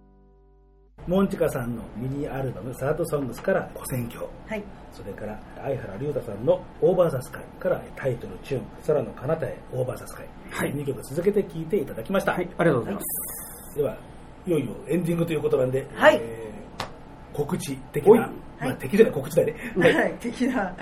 [1.10, 10.74] モンチカさんのミニアルバム「サードソングス」から「古戦況はい」それから相原龍太さんの「オーバーザスカイ」からタイトルチューン「空の彼方へオーバーザスカイ」はい。
[10.76, 13.78] 2曲続けて聴いていただきました、はい、ありがとうございます。
[13.78, 13.98] では
[14.46, 16.20] いよいよエンディングということなんで、はい。
[16.22, 16.50] えー
[17.32, 18.30] 告知的な、
[18.60, 20.76] まあ、敵じゃない告知だね、はい、的な、はい、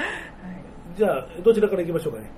[0.97, 2.29] じゃあどちらからいきましょうかね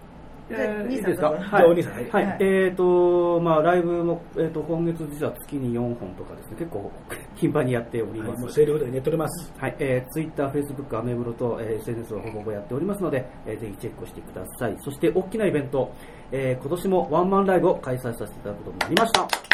[0.89, 1.29] いいですか？
[1.29, 1.93] どうぞじゃあお兄さん。
[1.93, 2.09] はい。
[2.11, 6.91] はい、はいえっ、と、まあ、ライブも、えっ、と、今月実は月に4本とかですね、結構
[7.35, 8.41] 頻繁にやっております。
[8.41, 9.53] もう精力的にやっております。
[9.57, 14.75] はい、えー、Twitter、Facebook、アメブロと、えー SNS をほぼほぼやっておりますので、えーぜひチェックしてください。
[14.79, 15.91] そして、大きなイベント、
[16.31, 19.48] えー今年もワンマンライブを開催させていただくことになりました。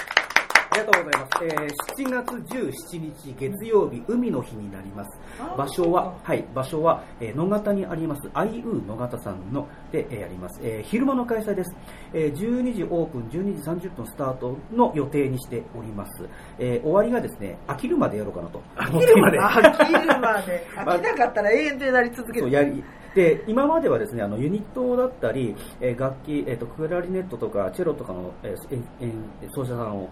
[0.69, 1.43] ありがとうございます。
[1.43, 5.19] えー7月17日月曜日、海の日になります。
[5.57, 10.59] 場所は、はい、場所は、えー野方にあります、アイウー野方さんので、えーやります。
[10.63, 11.75] えー昼間の開催です。
[12.13, 16.27] えー12時オープン、12時30分スタートの予定にしております。
[16.59, 19.37] えー終わりがですね、飽きるまでやろうかなと思っています。
[19.37, 22.83] 飽きるまで 飽きなかったら永遠とやり続けるそうやり
[23.15, 30.09] で今まではですねあのユニットだったり、えー楽器、えー、とクラリネットとかチェロとかの、えーえー奏者さんを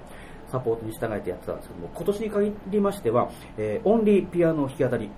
[0.54, 5.10] サポートに従えてやってたんですけども今年に限りましては、えーオンリーピアノ弾き語り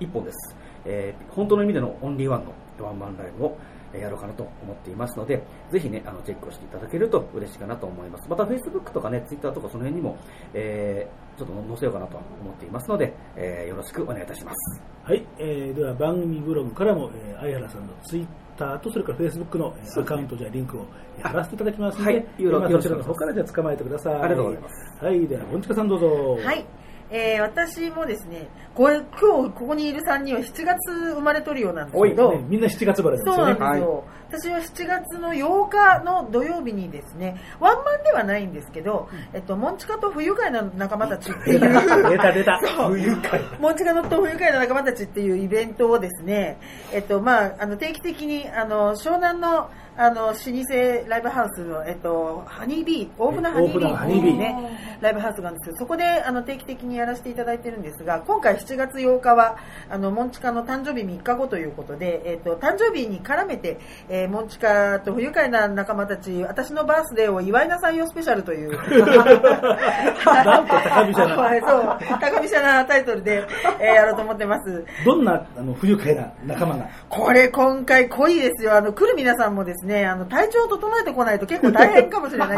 [0.00, 2.52] 1本です、えー本当の意味でのオンリーワンの
[2.84, 3.56] ワンマンライブを
[3.98, 8.28] やろうかなと思っていますので、ぜひね、あのチェックをしていただけると嬉しいかなと思います。
[8.28, 10.16] また、Facebook とかね、Twitter とかその辺にも、
[10.54, 14.82] えーちょっと載せようかなと思っていますので、えーよろしくお願いいたします。
[15.04, 18.26] はい、えーでは番組ブログからも、えー相原さんのツイッ
[18.58, 20.84] ターとそれからフェイスブックの、えーアカウントじゃあリンクを
[21.16, 24.14] えー貼らせていただきますので、はいよろまあよろしくそちらの方からじゃあ捕まえてください。
[24.14, 25.04] ありがとうございます。
[25.04, 26.38] はい、では、本近さんどうぞ。
[26.44, 26.66] はい、
[27.10, 32.44] えー私もですねこれ今日ここにいる3人は7月生まれトリオなんですけど、ね。
[32.48, 33.60] みんな7月生まれですそうよね。
[33.60, 41.60] なんですよ、私は7月の8日の土曜日にですねワンマンではないんですけど、えっと、モンチカと不愉快な仲間たちっていう。
[42.10, 42.60] 出た出た。
[42.64, 42.92] そう。
[42.92, 43.40] 不愉快。
[43.58, 46.58] モンチカのと不愉快な仲間たちっていうイベントをですね、
[46.92, 54.38] えっとまあ、あの定期的にあの湘南のあの老舗ライブハウスの、えっと、ハニービー大船ハニービー大船ハニービー。
[54.38, 59.56] ねライブハウスがあるんですけどそこであの定期的にやらせていただいてるんですが今回7月8日は
[59.88, 63.78] あのモンチカの誕生日3日後ということで、えっと誕生日に絡めて、
[64.08, 68.70] えーモンチカと不愉快な仲間たち私のバースデーを祝いなさいよスペシャルという
[70.24, 73.44] なんと高飛車な はいそう高飛車なタイトルで、
[73.80, 76.88] えーやろうと思ってますどんなあの不愉快な仲間が？
[77.08, 78.76] これ今回濃いですよ。
[78.76, 82.56] あの、来る皆さんもですね、あの、体調を整えてこないと結構大変かもしれないって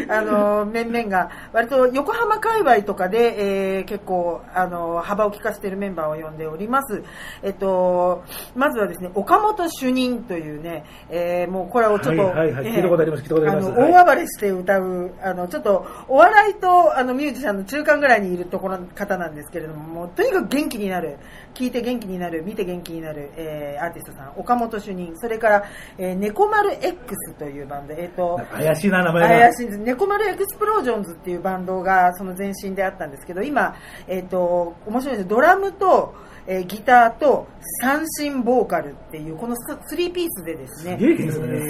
[0.00, 7.04] いう、 あの、面々が、割と横浜界隈とかで、えー結構、あの、幅を利かせているメンバーを呼んでおります。
[7.42, 8.24] えっと、
[8.56, 21.18] まずはですね、岡本主任というね、えーもうこれをちょっと、はいはいはいえー聞いたことあります聞いたことありますのはい大暴れして歌う、あの、ちょっと、お笑いと、あの、ミュージシャンの中間ぐらいにいるところの方なんですけれども、もう、とにかく元気になる、
[21.54, 25.64] 聞いて元気になる、見て元気になる、えーアーティストさん、岡本主任、それから、
[25.98, 29.28] えー、猫丸 X というバンド、えっ、と、怪しいな、名前が。
[29.28, 29.78] 怪しいんです。
[29.78, 33.76] 猫丸エクスプロージョンズっていうバンドがその前身であったんですけど、今、
[34.06, 35.28] えっ、と、面白いです。
[35.28, 36.14] ドラムと、
[36.50, 37.46] えーギターと
[37.82, 39.54] 三振ボーカルっていう、この
[39.86, 40.96] スリーピースでですね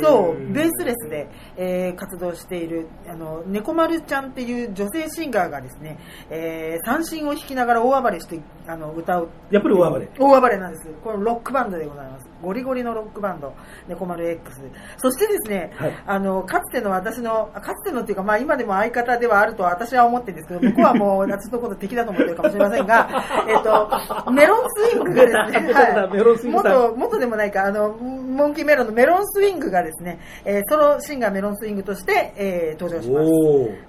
[0.02, 5.98] そう、ベースレスで、えー活動している、あの、猫丸ちゃんっていう女性シンガーがですね、
[6.30, 9.28] えー三振を弾きながら大暴れして、あの、歌う。
[9.50, 10.08] やっぱり大暴れ。
[10.18, 10.86] 大暴れなんです。
[11.02, 12.28] これロックバンドでございます。
[12.42, 13.54] ゴリゴリのロックバンド、
[13.88, 14.60] 猫丸 X。
[14.98, 23.08] そしてですね、はいあの、かつての私の、あかつてのっていうか、まあ今でも相方ではあると私は思ってるんですけど、向こうはもう 私のこと敵だと思ってるかもしれませんが、
[23.48, 33.30] えっと、メロンスイングがですね、出た出たメロンスイングさん元、元でもないか、あの、モンキーメロンのメロンスイングがですね、えーソロシンガーメロンスイングとして、えー登場します。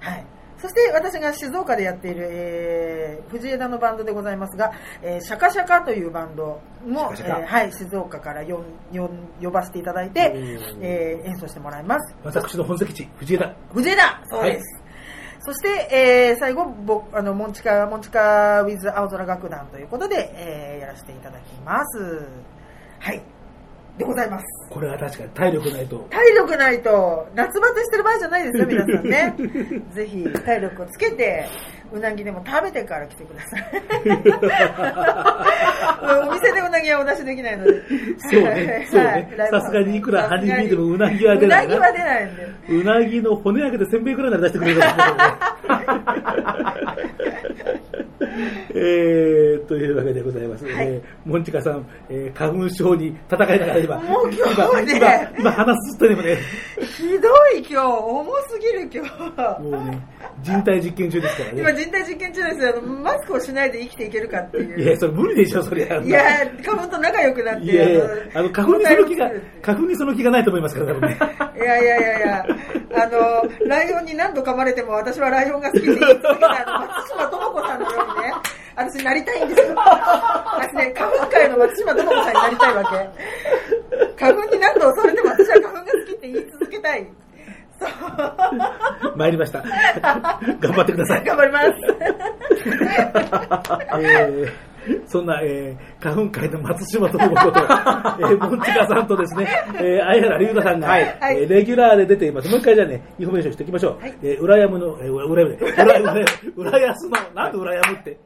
[0.00, 0.39] はい。
[0.60, 10.32] そして私が静岡でやっている、えー、藤枝のバンドでございますが、えーシャカシャカというバンドも、シャカシャカえーはい、静岡から呼ん呼ん呼ばせていただいて、
[10.80, 12.14] えー演奏してもらいます。
[12.24, 13.54] 私の本籍地、藤枝。
[13.72, 14.82] 藤枝そうです。
[15.42, 22.26] そして、えー最後、ぼあの、モンチカ、モンチカウィズ青空楽団ということで、えーやらせていただきます。
[22.98, 23.22] はい。
[24.00, 24.46] でございます。
[24.70, 25.98] これは確かに体力ないと。
[26.10, 29.34] 体力ないと、夏バテしてる場合じゃないですよ、皆さんね。
[29.92, 31.46] ぜひ、体力をつけて、
[31.92, 33.64] うなぎでも食べてから来てください。
[36.28, 37.82] お店でうなぎはお出しできないので。
[38.18, 39.28] そうね、そうね。
[39.50, 42.48] さすがにいくらハニービーでもうなぎは出ないうなぎは出ないんで。
[42.68, 46.10] うなぎの骨焼けてせんべいくらいなら出してくれるかもしれない
[48.74, 50.64] えー、というわけでございます。
[50.64, 56.38] はいえー、モンチカさん、えー、花粉症に戦いながら今、もう今日ね今、今、今話すとでもね、
[56.96, 59.62] ひどい今日、重すぎる今日。
[59.62, 60.00] もうね、
[60.42, 61.79] 人体実験中ですから今ね。
[61.80, 62.82] 人体実験中ですよ。
[62.82, 64.80] マスクをしないで生きていけるかっていう。
[64.82, 65.84] いや、それ無理でしょ、それ。
[66.04, 66.22] いや、
[66.62, 67.64] 花粉と仲良くなって。
[67.64, 68.04] いやいや、
[68.34, 69.30] あの、花粉にその気が
[69.62, 71.18] 花粉にその気がないと思いますから、多分ね。
[71.56, 72.44] いやいやいやいや、
[72.94, 78.32] あの、ライオンに何度噛まれても私はライオンが好きって言い続けたあの松島智子さんのようにね、
[78.76, 79.74] 私なりたいんですよ。
[79.74, 84.24] 私ね、花粉界の松島智子さんになりたいわけ。
[84.24, 87.06] 花粉に何度襲われても私は花粉が好きって言い続けたい。
[89.16, 89.62] 参りました。
[90.60, 91.24] 頑張ってください。
[91.24, 91.66] 頑張ります。
[94.00, 94.50] えー
[95.06, 102.48] そんな、えー、花粉界の松島智と、えー、モンチカさんとですね、えー、相原龍太さんが、はいえーレギュラーで出ています。
[102.48, 104.00] もう一回じゃあね、インフォメーションしておきましょう。
[104.00, 106.24] はいえー、裏山の、えー、裏山で、裏山で、
[106.56, 108.16] 裏安の、なんで裏山って？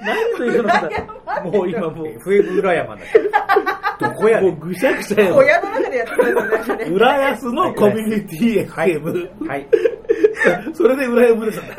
[0.00, 0.88] なんというのか
[1.26, 1.40] な。
[1.42, 3.02] もう今もう、FM 裏山だ
[4.00, 6.84] どこやねもうんぐしゃぐしゃや小屋の中でやってくださいね。
[6.86, 9.46] 浦安のコミュニティ FM。
[9.46, 9.68] はい。
[10.74, 11.74] それで裏山ですんだ。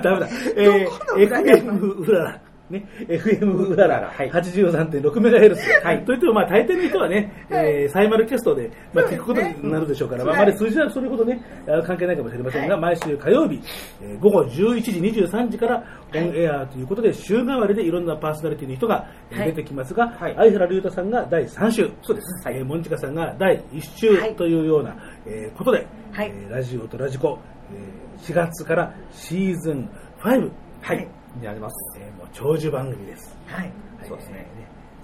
[0.00, 0.28] ダメだ。
[0.56, 2.40] えー、FM うらら。
[2.70, 5.62] ね、FM うらら、はい83.6メガヘルツ。
[5.82, 6.04] はい。
[6.04, 13.60] といっても、まあ、大抵の人はね、えー、サイマルキャストで、まあ、聞くことになるでしょうから、まあ、あまり数字はそれほどね、あ関係ないかもしれませんが、毎週火曜日、
[14.02, 15.82] えー午後11時23時から
[16.14, 22.48] オンエアということで、週替わりでいろんなパーソナリティの人が出てきますが、はい相原龍太さんが第3週、そうです。
[22.48, 24.94] えー、モンチカさんが第1週はいというような、
[25.26, 27.38] えーことで、はいえーラジオとラジコ、
[27.72, 29.88] えー4月からシーズン
[30.22, 30.50] 5、
[30.82, 31.98] はいになります。
[31.98, 33.36] えーもう長寿番組です。
[33.46, 33.72] はい。
[34.06, 34.46] そうですね。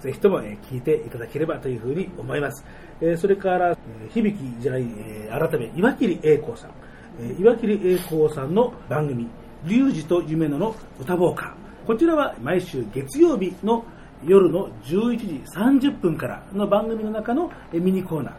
[0.01, 2.63] ぜひとも、えー聞いていただければというふうに思います。
[3.01, 6.71] えーそれから、えー響きじゃない、えー改め、岩切栄光さん。
[7.19, 9.27] えー岩切栄光さんの番組、
[9.65, 11.53] リュウジと夢野の歌ボーカー。
[11.87, 13.83] こちらは毎週月曜日の
[14.25, 18.33] 夜の11時30分からの番組の中のえーミニコーナー。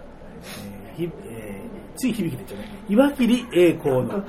[0.96, 1.68] えーひえー
[1.98, 2.68] つい響きでちゃうね。
[2.88, 4.22] 岩切栄光の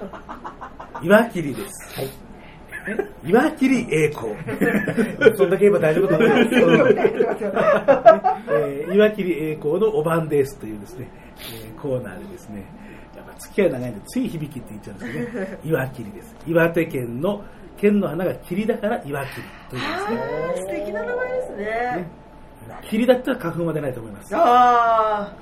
[1.03, 1.95] 岩切です。
[1.95, 2.10] はい。
[3.23, 4.33] 岩切栄光。
[5.35, 6.55] そんだけ言えば大丈夫だと思います。
[8.51, 12.65] えー岩切栄光のおばんですというですね、えーコーナーでですね、
[13.15, 15.57] やっぱ付き合い長いんでつい響きって言っちゃうんですよね。
[15.63, 16.35] 岩切です。
[16.47, 17.43] 岩手県の
[17.77, 20.19] 県の花が霧だから岩切というですね。
[20.55, 22.07] 素敵な名前ですね。
[22.89, 24.36] 霧だったら花粉は出ないと思います。
[24.36, 24.39] あ
[25.22, 25.34] あ、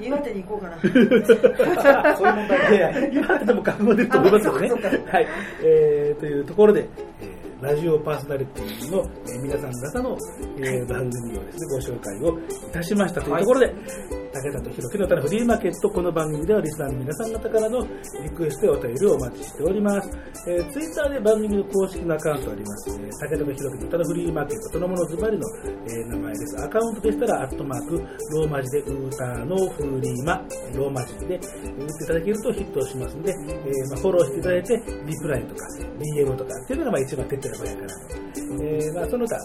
[0.00, 0.76] 岩手に行こうかな。
[2.16, 4.70] そういう問題いや岩手でも花粉は出ると思いますよね。
[5.10, 5.26] はい。
[5.62, 6.88] えー、というところで、
[7.20, 10.18] えーラジオパーソナリティの、えー皆さん方の、
[10.58, 17.86] えー番組をですね、ご紹介をいたしましたというところで、武田と弘樹の歌のフリーマーケット、この番組ではリスナーの皆さん方からの
[18.22, 20.10] リクエストやお便りをお待ちしております。
[20.46, 22.90] えー、ツイッターで番組の公式のアカウントあります。
[22.90, 26.64] えー、武田と弘樹の歌のフリーマーケットそのものズバリの、えー名前です。
[26.64, 27.96] アカウントでしたら、アットマーク、
[28.36, 35.66] ローマ字でウーターのフリーマ、ローマ字で打っていただけるとヒットしますので、えーまあ、フォローしていただいて、リプライとか、
[35.96, 38.26] DM とかっていうのがまあ一番手っ取り早いかなと。
[38.36, 39.36] えーまあ、その他、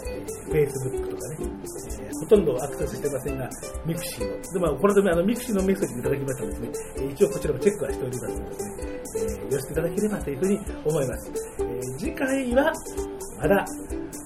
[0.51, 3.49] Facebook とかね、えーほとんどアクセスしてませんが、
[3.83, 8.81] ミクシーの、でまあ、このためあのミクシーのメッセージいただきましたのでですね、えー一応こちらもチェックはしておりますのでですね、
[9.15, 11.31] えー、寄せていただければというふうに思います。
[11.59, 12.73] えー次回は、
[13.37, 13.65] まだ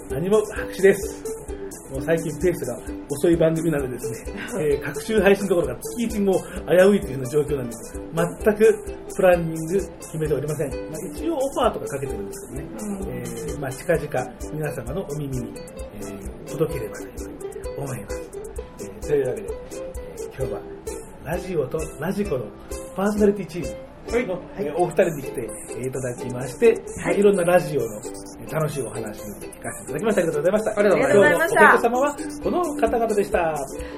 [0.10, 1.24] 何も白紙です。
[1.92, 2.80] もう最近ペースが
[3.10, 4.34] 遅い番組なのでですね、
[4.64, 6.40] えー、隔週配信どころか月一も危
[6.90, 8.02] ういというような状況なんです。
[8.44, 8.86] 全く
[9.16, 10.70] プランニング決めておりません。
[10.70, 12.70] まあ、一応オファーとかかけてるんですけどね、
[13.10, 17.36] えーまあ、近々皆様のお耳に、えー届ければというふうに
[17.80, 18.22] 思います。
[18.80, 19.95] えーというわけで、えー
[20.38, 20.60] 今日は
[21.24, 22.46] ラジオとラジコの
[22.96, 26.76] パーソナリティチームの、えーお二人に来てえーいただきまして、
[27.18, 27.88] い、ろんなラジオの
[28.42, 30.22] えー楽しいお話を聞かせていただきました。
[30.22, 30.80] ありがとうございました。
[30.80, 33.56] ありがとうございました今日のお客様はこの方々でした。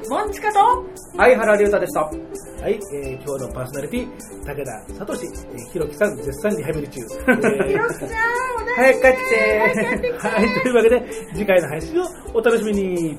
[0.10, 0.60] モンチカと
[1.18, 2.02] 相原龍太でした。
[2.02, 2.12] は
[2.70, 4.08] い、えー今日のパーソナリティ、
[4.46, 7.02] 武田聡、えー、ひろきさん、絶賛リハビリ中。
[7.02, 8.10] えーひろきさん、お
[8.76, 10.14] 早く帰ってきて。
[10.20, 13.18] はい、というわけで、次回の配信をお楽しみに。